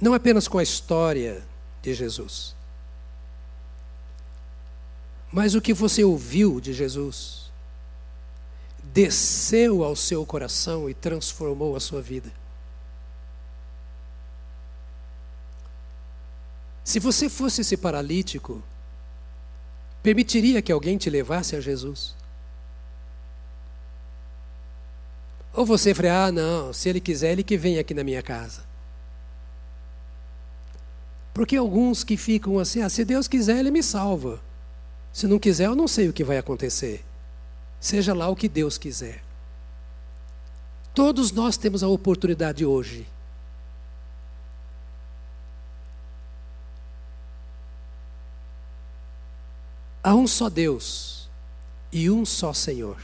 [0.00, 1.42] Não apenas com a história
[1.82, 2.54] de Jesus,
[5.32, 7.50] mas o que você ouviu de Jesus
[8.92, 12.30] desceu ao seu coração e transformou a sua vida.
[16.84, 18.62] Se você fosse esse paralítico,
[20.02, 22.14] permitiria que alguém te levasse a Jesus?
[25.52, 28.62] Ou você falar, ah, não, se ele quiser, ele que vem aqui na minha casa.
[31.34, 34.40] Porque alguns que ficam assim, ah, se Deus quiser, Ele me salva.
[35.12, 37.04] Se não quiser, eu não sei o que vai acontecer.
[37.80, 39.22] Seja lá o que Deus quiser.
[40.94, 43.04] Todos nós temos a oportunidade hoje.
[50.04, 51.28] Há um só Deus
[51.90, 52.98] e um só Senhor.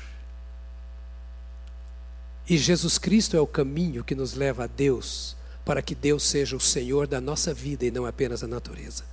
[2.48, 6.56] E Jesus Cristo é o caminho que nos leva a Deus para que Deus seja
[6.56, 9.04] o Senhor da nossa vida e não apenas a natureza.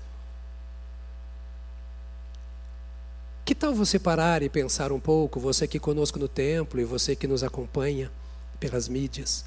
[3.48, 7.16] Que tal você parar e pensar um pouco, você aqui conosco no templo e você
[7.16, 8.12] que nos acompanha
[8.60, 9.46] pelas mídias?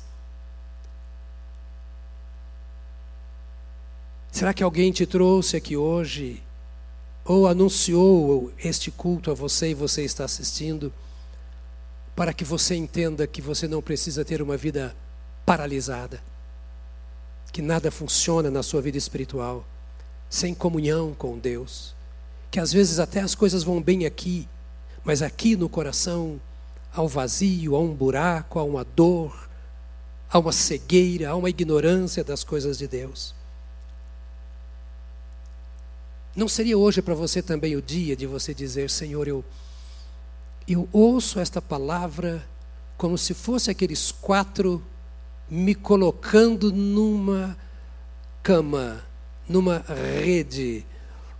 [4.32, 6.42] Será que alguém te trouxe aqui hoje
[7.24, 10.90] ou anunciou este culto a você e você está assistindo
[12.16, 14.96] para que você entenda que você não precisa ter uma vida
[15.44, 16.22] paralisada?
[17.52, 19.64] Que nada funciona na sua vida espiritual
[20.28, 21.92] sem comunhão com Deus,
[22.50, 24.48] que às vezes até as coisas vão bem aqui,
[25.04, 26.40] mas aqui no coração
[26.94, 29.48] há um vazio, há um buraco, há uma dor,
[30.30, 33.34] há uma cegueira, há uma ignorância das coisas de Deus.
[36.34, 39.44] Não seria hoje para você também o dia de você dizer, Senhor, eu,
[40.66, 42.46] eu ouço esta palavra
[42.96, 44.80] como se fosse aqueles quatro
[45.50, 47.56] me colocando numa
[48.42, 49.04] cama,
[49.48, 49.78] numa
[50.22, 50.86] rede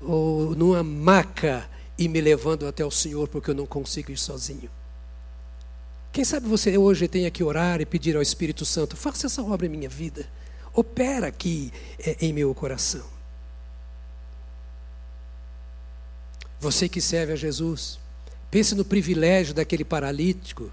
[0.01, 4.71] ou numa maca e me levando até o Senhor porque eu não consigo ir sozinho.
[6.13, 9.67] Quem sabe você hoje tenha que orar e pedir ao Espírito Santo: faça essa obra
[9.67, 10.27] em minha vida,
[10.75, 13.05] opera aqui é, em meu coração.
[16.59, 17.99] Você que serve a Jesus,
[18.51, 20.71] pense no privilégio daquele paralítico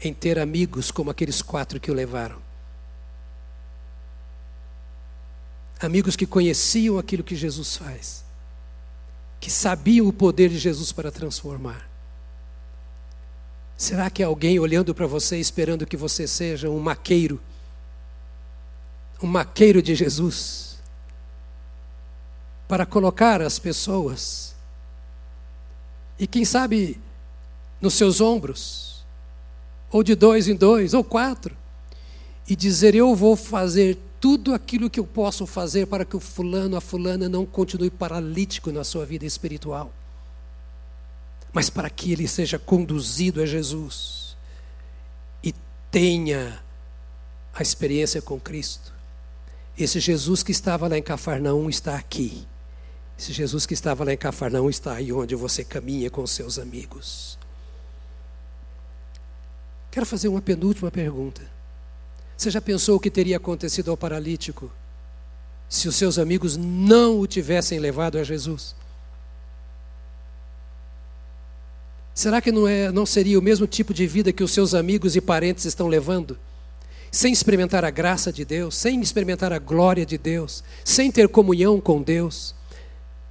[0.00, 2.47] em ter amigos como aqueles quatro que o levaram.
[5.80, 8.24] Amigos que conheciam aquilo que Jesus faz,
[9.40, 11.88] que sabiam o poder de Jesus para transformar.
[13.76, 17.40] Será que alguém olhando para você esperando que você seja um maqueiro,
[19.22, 20.78] um maqueiro de Jesus,
[22.66, 24.56] para colocar as pessoas?
[26.18, 27.00] E quem sabe
[27.80, 29.04] nos seus ombros,
[29.92, 31.56] ou de dois em dois, ou quatro,
[32.48, 36.76] e dizer: Eu vou fazer tudo aquilo que eu posso fazer para que o fulano,
[36.76, 39.92] a fulana não continue paralítico na sua vida espiritual,
[41.52, 44.36] mas para que ele seja conduzido a Jesus
[45.42, 45.54] e
[45.90, 46.62] tenha
[47.54, 48.92] a experiência com Cristo.
[49.76, 52.46] Esse Jesus que estava lá em Cafarnaum está aqui.
[53.16, 57.38] Esse Jesus que estava lá em Cafarnaum está aí onde você caminha com seus amigos.
[59.90, 61.57] Quero fazer uma penúltima pergunta.
[62.38, 64.70] Você já pensou o que teria acontecido ao paralítico
[65.68, 68.76] se os seus amigos não o tivessem levado a Jesus?
[72.14, 75.16] Será que não, é, não seria o mesmo tipo de vida que os seus amigos
[75.16, 76.38] e parentes estão levando?
[77.10, 81.80] Sem experimentar a graça de Deus, sem experimentar a glória de Deus, sem ter comunhão
[81.80, 82.54] com Deus,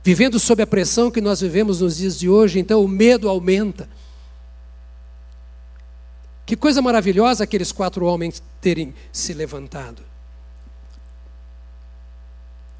[0.03, 3.87] vivendo sob a pressão que nós vivemos nos dias de hoje, então o medo aumenta,
[6.47, 10.01] que coisa maravilhosa aqueles quatro homens terem se levantado.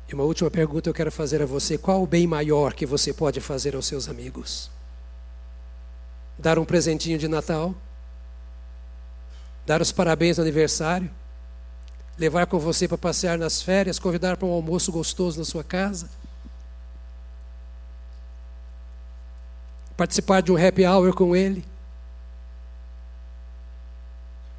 [0.07, 3.13] E uma última pergunta eu quero fazer a você: qual o bem maior que você
[3.13, 4.71] pode fazer aos seus amigos?
[6.39, 7.75] Dar um presentinho de Natal?
[9.65, 11.11] Dar os parabéns no aniversário?
[12.17, 13.99] Levar com você para passear nas férias?
[13.99, 16.09] Convidar para um almoço gostoso na sua casa?
[19.97, 21.65] participar de um happy hour com ele,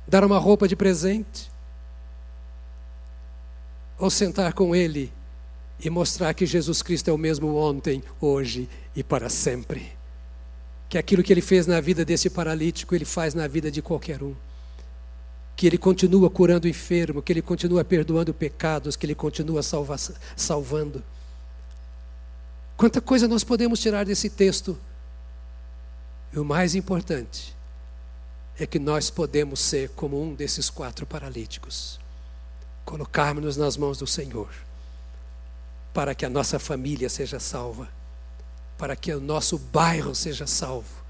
[0.09, 1.51] dar uma roupa de presente,
[3.99, 5.13] ou sentar com ele
[5.79, 9.93] e mostrar que Jesus Cristo é o mesmo ontem, hoje e para sempre.
[10.89, 14.23] Que aquilo que ele fez na vida desse paralítico, ele faz na vida de qualquer
[14.23, 14.35] um.
[15.55, 19.97] Que ele continua curando o enfermo, que ele continua perdoando pecados, que ele continua salva
[20.35, 21.03] salvando.
[22.77, 24.79] Quanta coisa nós podemos tirar desse texto.
[26.33, 27.58] E o mais importante
[28.59, 32.01] é que nós podemos ser como um desses quatro paralíticos.
[32.85, 34.51] Colocarmos-nos nas mãos do Senhor
[35.95, 37.89] para que a nossa família seja salva,
[38.77, 41.03] para que o nosso bairro seja salvo,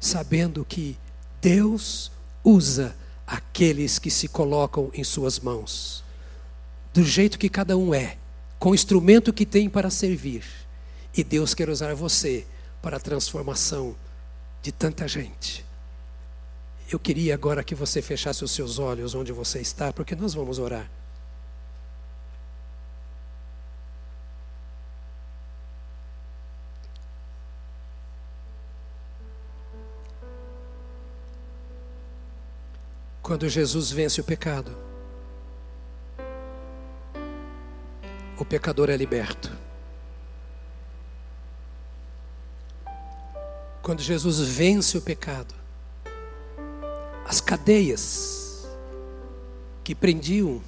[0.00, 0.96] sabendo que
[1.40, 2.10] Deus
[2.42, 2.96] usa
[3.26, 6.02] aqueles que se colocam em Suas mãos,
[6.92, 8.18] do jeito que cada um é,
[8.58, 10.44] com o instrumento que tem para servir,
[11.16, 12.46] e Deus quer usar você
[12.80, 13.94] para a transformação
[14.62, 15.64] de tanta gente.
[16.92, 20.58] Eu queria agora que você fechasse os seus olhos onde você está, porque nós vamos
[20.58, 20.90] orar.
[33.22, 34.76] Quando Jesus vence o pecado,
[38.38, 39.50] o pecador é liberto.
[43.80, 45.61] Quando Jesus vence o pecado,
[47.32, 48.68] as cadeias
[49.82, 50.60] que prendiam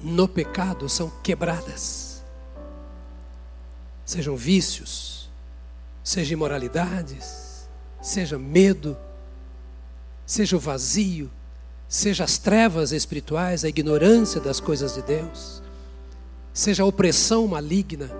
[0.00, 2.24] no pecado são quebradas.
[4.04, 5.30] Sejam vícios,
[6.02, 7.68] sejam imoralidades,
[8.02, 8.98] seja medo,
[10.26, 11.30] seja o vazio,
[11.88, 15.62] seja as trevas espirituais, a ignorância das coisas de Deus,
[16.52, 18.10] seja a opressão maligna,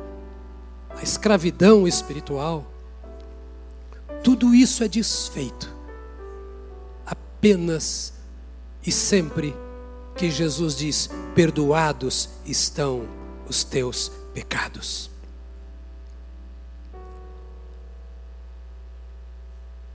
[0.90, 2.64] a escravidão espiritual,
[4.22, 5.79] tudo isso é desfeito
[7.40, 8.12] apenas
[8.84, 9.56] e sempre
[10.14, 13.08] que Jesus diz: Perdoados estão
[13.48, 15.10] os teus pecados.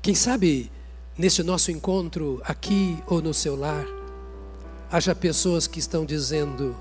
[0.02, 0.72] Quem sabe
[1.16, 3.86] nesse nosso encontro aqui ou no seu lar,
[4.92, 6.76] haja pessoas que estão dizendo: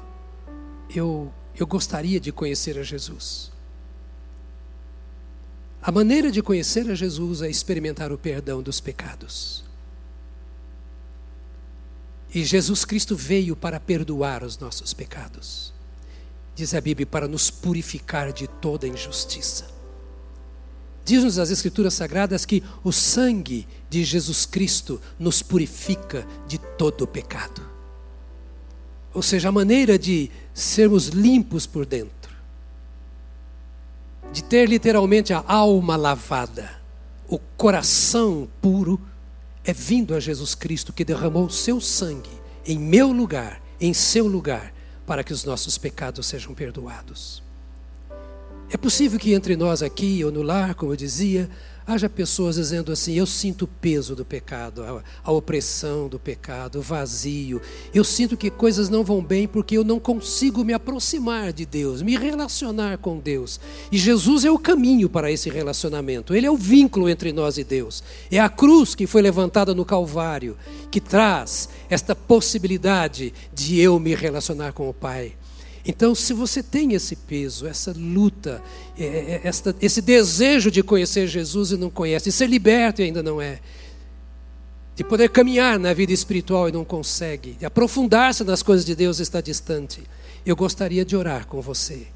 [0.88, 3.52] eu, eu gostaria de conhecer a Jesus.
[5.82, 9.63] A maneira de conhecer a Jesus é experimentar o perdão dos pecados.
[12.34, 15.72] E Jesus Cristo veio para perdoar os nossos pecados.
[16.54, 19.72] Diz a Bíblia, para nos purificar de toda injustiça.
[21.04, 27.62] Diz-nos as Escrituras Sagradas que o sangue de Jesus Cristo nos purifica de todo pecado.
[29.12, 32.34] Ou seja, a maneira de sermos limpos por dentro,
[34.32, 36.80] de ter literalmente a alma lavada,
[37.28, 39.00] o coração puro,
[39.64, 42.30] é vindo a Jesus Cristo que derramou o seu sangue
[42.66, 44.72] em meu lugar, em seu lugar,
[45.06, 47.42] para que os nossos pecados sejam perdoados.
[48.70, 51.48] É possível que entre nós aqui ou no lar, como eu dizia,
[51.86, 56.82] haja pessoas dizendo assim: eu sinto o peso do pecado, a, opressão do pecado, o
[56.82, 57.60] vazio.
[57.92, 62.02] Eu sinto que coisas não vão bem porque eu não consigo me aproximar de Deus,
[62.02, 63.60] me relacionar com Deus.
[63.90, 67.64] E Jesus é o caminho para esse relacionamento, ele é o vínculo entre nós e
[67.64, 68.02] Deus.
[68.30, 70.56] É a cruz que foi levantada no Calvário
[70.90, 75.34] que traz esta possibilidade de eu me relacionar com o Pai.
[75.86, 78.62] Então, se você tem esse peso, essa luta,
[78.98, 83.04] é, é, esta, esse desejo de conhecer Jesus e não conhece, de ser liberto e
[83.04, 83.60] ainda não é,
[84.96, 89.18] de poder caminhar na vida espiritual e não consegue, de aprofundar-se nas coisas de Deus
[89.18, 90.02] e está distante,
[90.46, 92.06] eu gostaria de orar com você.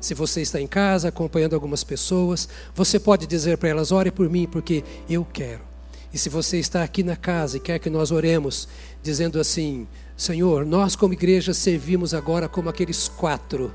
[0.00, 4.28] Se você está em casa acompanhando algumas pessoas, você pode dizer para elas: ore por
[4.28, 5.62] mim, porque eu quero.
[6.12, 8.68] E se você está aqui na casa e quer que nós oremos,
[9.02, 9.88] dizendo assim:
[10.18, 13.72] Senhor, nós como igreja servimos agora como aqueles quatro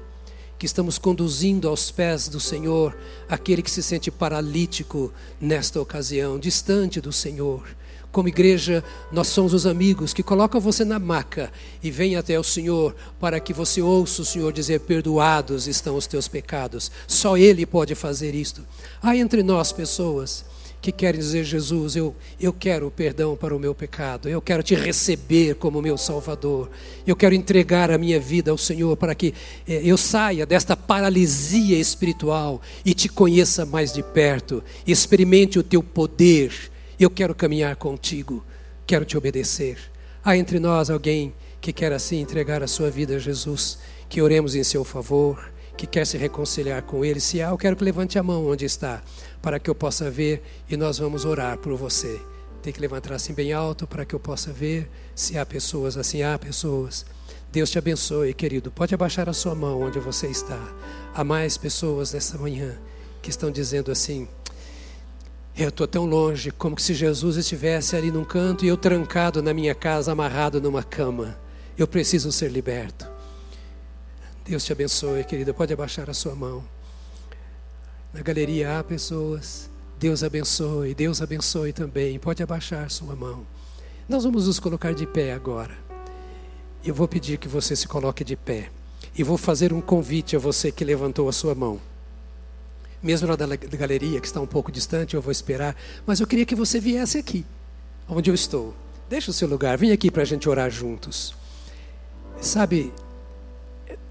[0.60, 2.98] que estamos conduzindo aos pés do Senhor
[3.30, 7.66] aquele que se sente paralítico nesta ocasião, distante do Senhor.
[8.12, 11.50] Como igreja, nós somos os amigos que colocam você na maca
[11.82, 16.08] e vêm até o Senhor para que você ouça o Senhor dizer: Perdoados estão os
[16.08, 16.92] teus pecados.
[17.08, 18.66] Só Ele pode fazer isto.
[19.02, 20.44] Há entre nós pessoas
[20.84, 24.76] que querem dizer: Jesus, eu, eu quero perdão para o meu pecado, eu quero te
[24.76, 26.70] receber como meu Salvador,
[27.08, 29.34] eu quero entregar a minha vida ao Senhor para que
[29.66, 35.82] eh, eu saia desta paralisia espiritual e te conheça mais de perto, experimente o teu
[35.82, 36.52] poder.
[37.00, 38.46] Eu quero caminhar contigo,
[38.86, 39.78] quero te obedecer.
[40.22, 43.80] Há entre nós alguém que quer assim entregar a sua vida a Jesus,
[44.10, 47.20] que oremos em seu favor que quer se reconciliar com Ele?
[47.20, 49.02] Se há, eu quero que levante a mão onde está,
[49.44, 52.20] para que eu possa ver e nós vamos orar por você.
[52.62, 56.24] Tem que levantar assim bem alto para que eu possa ver se há pessoas assim.
[56.24, 57.06] Há pessoas.
[57.52, 58.72] Deus te abençoe, querido.
[58.72, 60.58] Pode abaixar a sua mão onde você está.
[61.14, 62.80] Há mais pessoas nessa manhã
[63.22, 64.30] que estão dizendo assim:
[65.58, 69.54] eu estou tão longe, como se Jesus estivesse ali num canto e eu trancado na
[69.54, 71.38] minha casa, amarrado numa cama.
[71.78, 73.12] Eu preciso ser liberto.
[74.46, 75.54] Deus te abençoe, querida.
[75.54, 76.73] Pode abaixar a sua mão.
[78.14, 79.70] Na galeria há pessoas.
[80.00, 82.20] Deus abençoe, Deus abençoe também.
[82.20, 83.46] Pode abaixar sua mão.
[84.08, 85.76] Nós vamos nos colocar de pé agora.
[86.86, 88.70] Eu vou pedir que você se coloque de pé.
[89.18, 91.80] E vou fazer um convite a você que levantou a sua mão.
[93.02, 95.76] Mesmo da galeria, que está um pouco distante, eu vou esperar.
[96.06, 97.46] Mas eu queria que você viesse aqui,
[98.08, 98.76] onde eu estou.
[99.10, 101.36] Deixa o seu lugar, vem aqui para a gente orar juntos.
[102.40, 102.94] Sabe,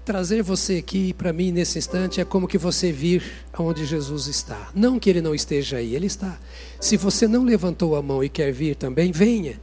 [0.03, 4.69] trazer você aqui para mim nesse instante é como que você vir aonde Jesus está.
[4.75, 6.37] Não que ele não esteja aí, ele está.
[6.79, 9.59] Se você não levantou a mão e quer vir também, venha.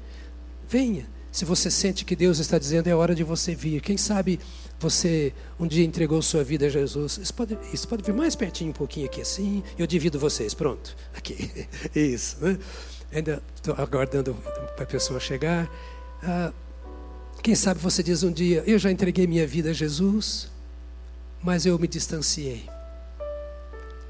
[0.69, 1.07] Venha.
[1.31, 3.81] Se você sente que Deus está dizendo é hora de você vir.
[3.81, 4.41] Quem sabe
[4.79, 7.19] você um dia entregou sua vida a Jesus.
[7.19, 9.63] Isso pode, isso pode vir mais pertinho um pouquinho aqui assim.
[9.79, 10.55] Eu divido vocês.
[10.55, 10.97] Pronto.
[11.15, 11.69] Aqui.
[11.95, 12.37] Isso.
[12.41, 12.59] Né?
[13.13, 14.35] Ainda estou aguardando
[14.75, 15.71] para a pessoa chegar.
[16.23, 16.53] Ah,
[17.43, 20.51] quem sabe você diz um dia: Eu já entreguei minha vida a Jesus,
[21.43, 22.69] mas eu me distanciei.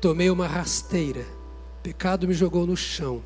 [0.00, 1.24] Tomei uma rasteira,
[1.82, 3.22] pecado me jogou no chão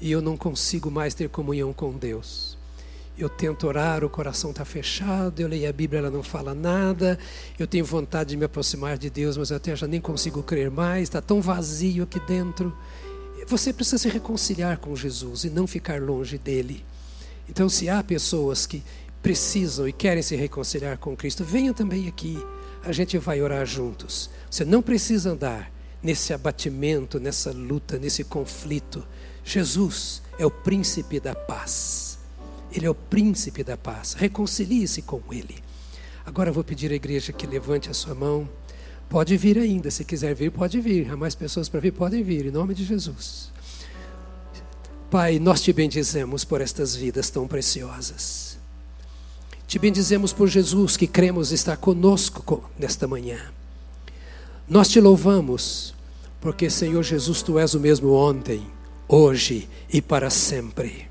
[0.00, 2.56] e eu não consigo mais ter comunhão com Deus.
[3.18, 7.18] Eu tento orar, o coração está fechado, eu leio a Bíblia, ela não fala nada,
[7.58, 10.70] eu tenho vontade de me aproximar de Deus, mas eu até já nem consigo crer
[10.70, 12.76] mais, está tão vazio aqui dentro.
[13.46, 16.84] Você precisa se reconciliar com Jesus e não ficar longe dele.
[17.48, 18.82] Então, se há pessoas que
[19.26, 22.38] precisam e querem se reconciliar com Cristo, venham também aqui.
[22.84, 24.30] A gente vai orar juntos.
[24.48, 25.68] Você não precisa andar
[26.00, 29.04] nesse abatimento, nessa luta, nesse conflito.
[29.44, 32.20] Jesus é o príncipe da paz.
[32.70, 34.12] Ele é o príncipe da paz.
[34.12, 35.56] Reconcilie-se com ele.
[36.24, 38.48] Agora eu vou pedir à igreja que levante a sua mão.
[39.08, 41.10] Pode vir ainda, se quiser vir, pode vir.
[41.10, 43.50] Há mais pessoas para vir, podem vir, em nome de Jesus.
[45.10, 48.45] Pai, nós te bendizemos por estas vidas tão preciosas.
[49.66, 53.38] Te bendizemos por Jesus que cremos estar conosco nesta manhã.
[54.68, 55.92] Nós te louvamos,
[56.40, 58.64] porque, Senhor Jesus, tu és o mesmo ontem,
[59.08, 61.08] hoje e para sempre.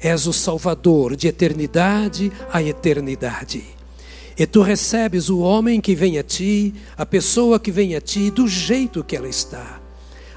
[0.00, 3.64] És o Salvador de eternidade a eternidade.
[4.38, 8.30] E tu recebes o homem que vem a ti, a pessoa que vem a ti,
[8.30, 9.80] do jeito que ela está.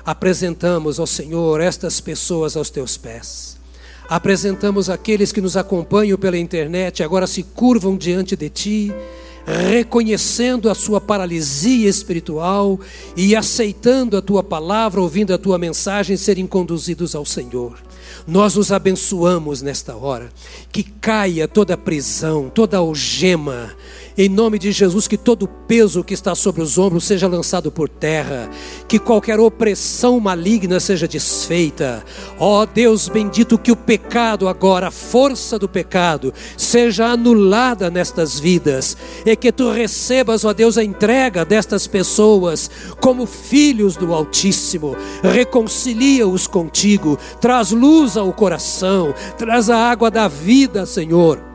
[0.04, 3.53] Apresentamos ao Senhor estas pessoas aos teus pés
[4.16, 8.94] apresentamos aqueles que nos acompanham pela internet, agora se curvam diante de Ti,
[9.68, 12.80] reconhecendo a sua paralisia espiritual
[13.18, 17.80] e aceitando a Tua palavra, ouvindo a Tua mensagem, serem conduzidos ao Senhor.
[18.28, 20.30] Nós os abençoamos nesta hora,
[20.72, 23.72] que caia toda prisão, toda algema,
[24.18, 27.90] em nome de Jesus, que todo peso que está sobre os ombros seja lançado por
[27.90, 28.50] terra,
[28.88, 32.04] que qualquer opressão maligna seja desfeita.
[32.38, 38.40] Ó oh, Deus bendito, que o pecado agora, a força do pecado, seja anulada nestas
[38.40, 38.96] vidas,
[39.26, 44.96] e que tu recebas, ó oh Deus, a entrega destas pessoas como filhos do Altíssimo.
[45.24, 51.53] Reconcilia-os contigo, traz luz ao coração, traz a água da vida, Senhor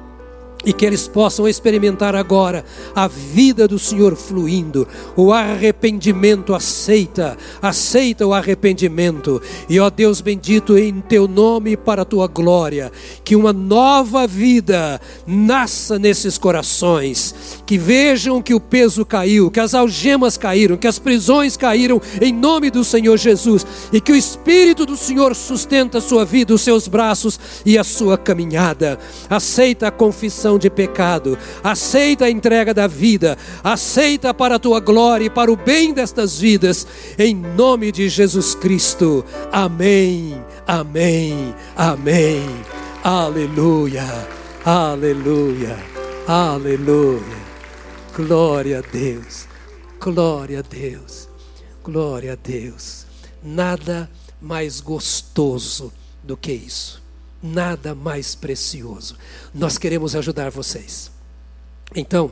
[0.64, 8.26] e que eles possam experimentar agora a vida do Senhor fluindo, o arrependimento aceita, aceita
[8.26, 12.90] o arrependimento, e ó Deus bendito, em teu nome e para a tua glória,
[13.24, 19.74] que uma nova vida nasça nesses corações, que vejam que o peso caiu, que as
[19.74, 24.84] algemas caíram, que as prisões caíram, em nome do Senhor Jesus, e que o Espírito
[24.84, 28.98] do Senhor sustenta a sua vida, os seus braços e a sua caminhada.
[29.30, 35.24] Aceita a confissão de pecado, aceita a entrega da vida, aceita para a tua glória
[35.24, 36.86] e para o bem destas vidas,
[37.18, 39.24] em nome de Jesus Cristo.
[39.50, 42.46] Amém, amém, amém.
[43.02, 44.06] Aleluia,
[44.64, 45.76] aleluia,
[46.26, 47.38] aleluia.
[48.16, 49.46] Glória a Deus,
[50.00, 51.28] glória a Deus,
[51.82, 53.06] glória a Deus.
[53.42, 54.08] Nada
[54.40, 55.92] mais gostoso
[56.22, 57.07] do que isso
[57.42, 59.16] nada mais precioso.
[59.54, 61.10] Nós queremos ajudar vocês.
[61.94, 62.30] Então,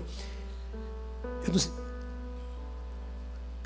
[1.47, 1.73] eu não sei.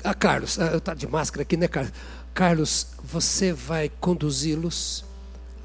[0.03, 1.93] Ah, Carlos, ah, está de máscara aqui, né, Carlos?
[2.33, 5.05] Carlos, você vai conduzi-los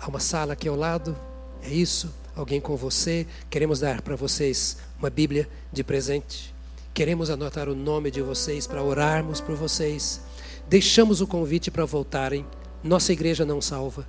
[0.01, 1.17] a uma sala aqui ao lado?
[1.63, 2.13] É isso?
[2.35, 3.27] Alguém com você?
[3.49, 6.55] Queremos dar para vocês uma Bíblia de presente.
[6.93, 10.21] Queremos anotar o nome de vocês para orarmos por vocês.
[10.69, 12.45] Deixamos o convite para voltarem.
[12.83, 14.07] Nossa igreja não salva,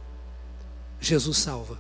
[1.00, 1.78] Jesus salva.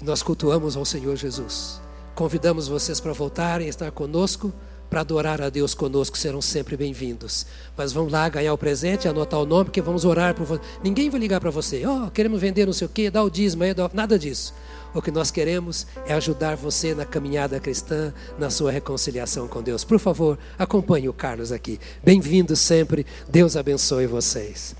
[0.00, 1.80] E nós cultuamos ao Senhor Jesus.
[2.14, 4.52] Convidamos vocês para voltarem, estar conosco
[4.88, 7.46] para adorar a Deus conosco, serão sempre bem-vindos.
[7.76, 10.62] Mas vamos lá ganhar o presente, anotar o nome, porque vamos orar por você.
[10.82, 13.30] Ninguém vai ligar para você, ó, oh, queremos vender não sei o quê, dá o
[13.30, 14.54] dízimo aí, nada disso.
[14.94, 19.84] O que nós queremos é ajudar você na caminhada cristã, na sua reconciliação com Deus.
[19.84, 21.78] Por favor, acompanhe o Carlos aqui.
[22.02, 23.04] Bem-vindo sempre.
[23.28, 24.74] Deus abençoe vocês.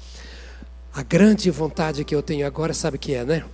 [0.96, 3.44] A grande vontade que eu tenho agora, sabe o que é, né?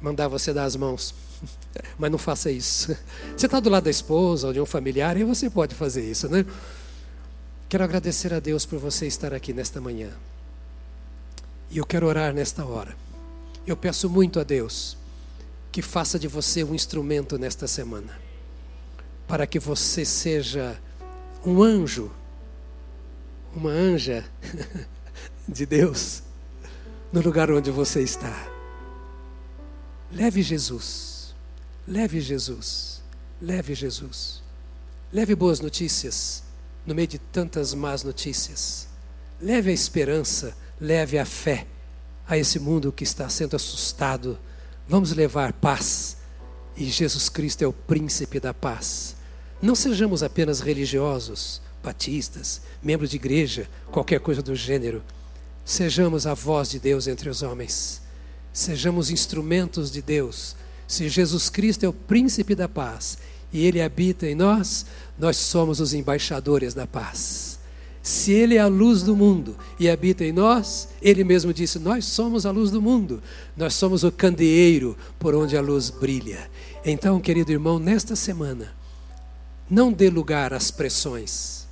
[0.00, 1.12] Mandar você dar as mãos.
[1.98, 2.96] Mas não faça isso.
[3.36, 6.28] Você está do lado da esposa ou de um familiar e você pode fazer isso,
[6.28, 6.46] né?
[7.68, 10.10] Quero agradecer a Deus por você estar aqui nesta manhã.
[11.68, 12.96] E eu quero orar nesta hora.
[13.66, 14.96] Eu peço muito a Deus
[15.72, 18.20] que faça de você um instrumento nesta semana,
[19.26, 20.80] para que você seja
[21.44, 22.12] um anjo,
[23.52, 24.24] uma anja
[25.48, 26.22] de Deus
[27.12, 28.50] no lugar onde você está.
[30.12, 31.14] Leve Jesus
[31.86, 33.02] Leve Jesus,
[33.42, 34.42] leve Jesus.
[35.12, 36.42] Leve boas notícias
[36.86, 38.88] no meio de tantas más notícias.
[39.38, 41.66] Leve a esperança, leve a fé
[42.26, 44.38] a esse mundo que está sendo assustado.
[44.88, 46.16] Vamos levar paz.
[46.74, 49.14] E Jesus Cristo é o príncipe da paz.
[49.60, 55.02] Não sejamos apenas religiosos, batistas, membros de igreja, qualquer coisa do gênero.
[55.64, 58.02] Sejamos a voz de Deus entre os homens.
[58.52, 63.18] Sejamos instrumentos de Deus se Jesus Cristo é o príncipe da paz
[63.52, 64.86] e ele habita em nós,
[65.18, 67.58] nós somos os embaixadores da paz.
[68.02, 72.04] Se ele é a luz do mundo e habita em nós, ele mesmo disse: Nós
[72.04, 73.22] somos a luz do mundo,
[73.56, 76.50] nós somos o candeeiro por onde a luz brilha.
[76.84, 78.74] Então, querido irmão, nesta semana,
[79.70, 81.66] não dê lugar às pressões.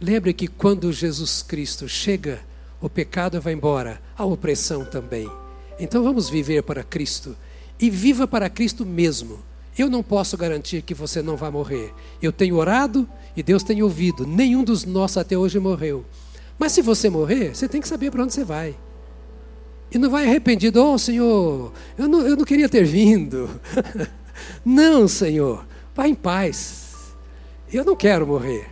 [0.00, 2.40] Lembre que quando Jesus Cristo chega,
[2.82, 5.30] o pecado vai embora, a opressão também.
[5.78, 7.36] Então vamos viver para Cristo
[7.80, 9.38] e viva para Cristo mesmo.
[9.78, 11.94] Eu não posso garantir que você não vai morrer.
[12.20, 14.26] Eu tenho orado e Deus tem ouvido.
[14.26, 16.04] Nenhum dos nossos até hoje morreu.
[16.58, 18.76] Mas se você morrer, você tem que saber para onde você vai.
[19.90, 23.48] E não vai arrependido, oh Senhor, eu não, eu não queria ter vindo.
[24.64, 27.14] não, Senhor, vá em paz.
[27.72, 28.68] Eu não quero morrer.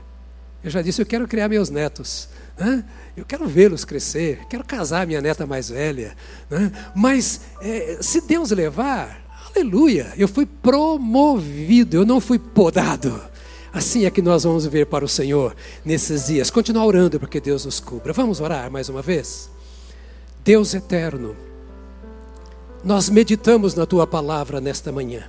[0.63, 2.29] Eu já disse, eu quero criar meus netos.
[3.21, 6.17] Eu quero vê-los crescer, quero casar minha neta mais velha.
[6.49, 6.73] Né?
[6.95, 9.23] Mas é, se Deus levar,
[9.55, 13.21] aleluia, eu fui promovido, eu não fui podado.
[13.75, 16.51] Assim é que nós vamos ver para o Senhor nesses dias.
[16.51, 18.15] Continuar orando porque Deus nos cubra.
[18.15, 19.51] Vamos orar mais uma vez?
[20.43, 21.37] Deus eterno,
[22.83, 25.25] nós meditamos na tua palavra nesta manhã.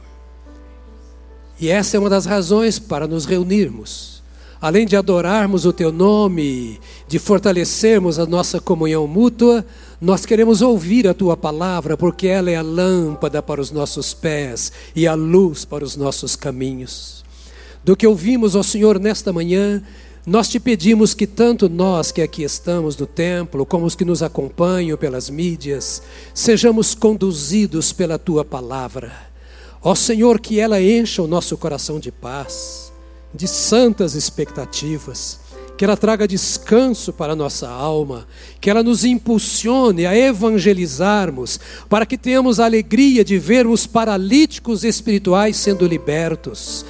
[1.59, 4.20] E essa é uma das razões para nos reunirmos
[4.61, 9.65] além de adorarmos o teu nome, de fortalecermos a nossa comunhão mútua,
[9.99, 14.71] nós queremos ouvir a tua palavra, porque ela é a lâmpada para os nossos pés
[14.95, 17.25] e a luz para os nossos caminhos.
[17.83, 19.81] Do que ouvimos, ó Senhor, nesta manhã,
[20.27, 24.21] nós te pedimos que tanto nós que aqui estamos no templo, como os que nos
[24.21, 26.03] acompanham pelas mídias,
[26.35, 29.11] sejamos conduzidos pela tua palavra.
[29.81, 32.91] Ó Senhor, que ela encha o nosso coração de paz
[33.33, 35.39] de santas expectativas,
[35.77, 38.27] que ela traga descanso para a nossa alma,
[38.59, 41.59] que ela nos impulsione a evangelizarmos,
[41.89, 46.85] para que tenhamos a alegria de vermos paralíticos espirituais sendo libertos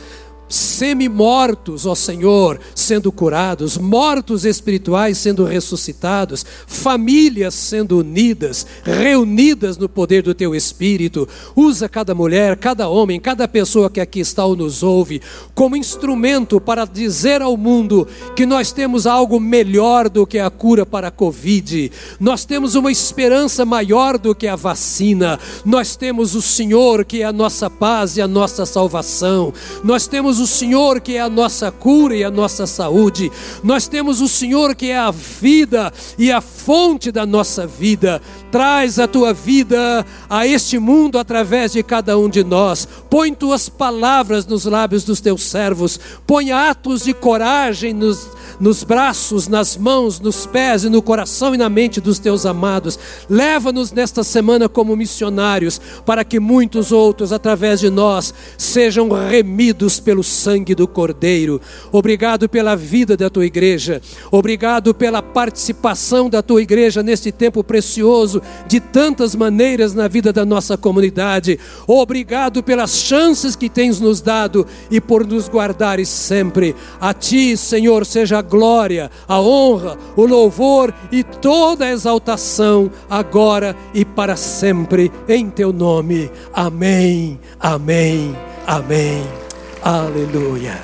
[0.51, 10.21] semi-mortos, ó Senhor, sendo curados, mortos espirituais sendo ressuscitados, famílias sendo unidas, reunidas no poder
[10.21, 11.27] do Teu Espírito.
[11.55, 15.21] Usa cada mulher, cada homem, cada pessoa que aqui está ou nos ouve,
[15.55, 20.85] como instrumento para dizer ao mundo que nós temos algo melhor do que a cura
[20.85, 26.41] para a Covid, nós temos uma esperança maior do que a vacina, nós temos o
[26.41, 29.53] Senhor que é a nossa paz e a nossa salvação,
[29.83, 33.31] nós temos o Senhor que é a nossa cura e a nossa saúde.
[33.63, 38.21] Nós temos o Senhor que é a vida e a fonte da nossa vida.
[38.51, 42.87] Traz a tua vida a este mundo através de cada um de nós.
[43.09, 45.99] Põe tuas palavras nos lábios dos teus servos.
[46.27, 48.27] Põe atos de coragem nos,
[48.59, 52.99] nos braços, nas mãos, nos pés e no coração e na mente dos teus amados.
[53.29, 60.23] Leva-nos nesta semana como missionários para que muitos outros, através de nós, sejam remidos pelo
[60.31, 61.61] sangue do Cordeiro.
[61.91, 64.01] Obrigado pela vida da tua igreja.
[64.31, 70.45] Obrigado pela participação da tua igreja neste tempo precioso de tantas maneiras na vida da
[70.45, 71.59] nossa comunidade.
[71.85, 76.75] Obrigado pelas chances que tens nos dado e por nos guardares sempre.
[76.99, 83.75] A ti, Senhor, seja a glória, a honra, o louvor e toda a exaltação, agora
[83.93, 86.29] e para sempre, em teu nome.
[86.53, 88.35] Amém, amém,
[88.65, 89.40] amém.
[89.83, 90.79] Aleluia,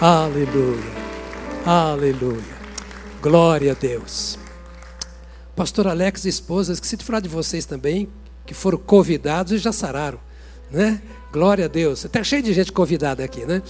[0.00, 0.78] aleluia,
[1.66, 2.58] aleluia.
[3.20, 4.38] Glória a Deus.
[5.56, 8.08] Pastor Alex e esposa, esqueci de falar de vocês também,
[8.46, 10.20] que foram convidados e já sararam,
[10.70, 11.02] né?
[11.32, 12.04] Glória a Deus.
[12.04, 13.60] Está cheio de gente convidada aqui, né?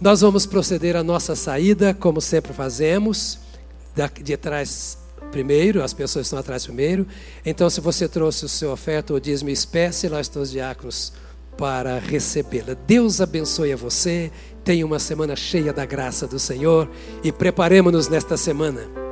[0.00, 3.40] Nós vamos proceder a nossa saída, como sempre fazemos,
[4.22, 4.98] de trás
[5.32, 7.08] primeiro, as pessoas estão atrás primeiro.
[7.44, 11.12] Então, se você trouxe o seu oferta ou dízimo espécie, lá estão os diáconos
[11.56, 12.74] para recebê-la.
[12.86, 14.30] Deus abençoe a você.
[14.64, 16.90] Tenha uma semana cheia da graça do Senhor
[17.22, 19.04] e preparemos-nos nesta semana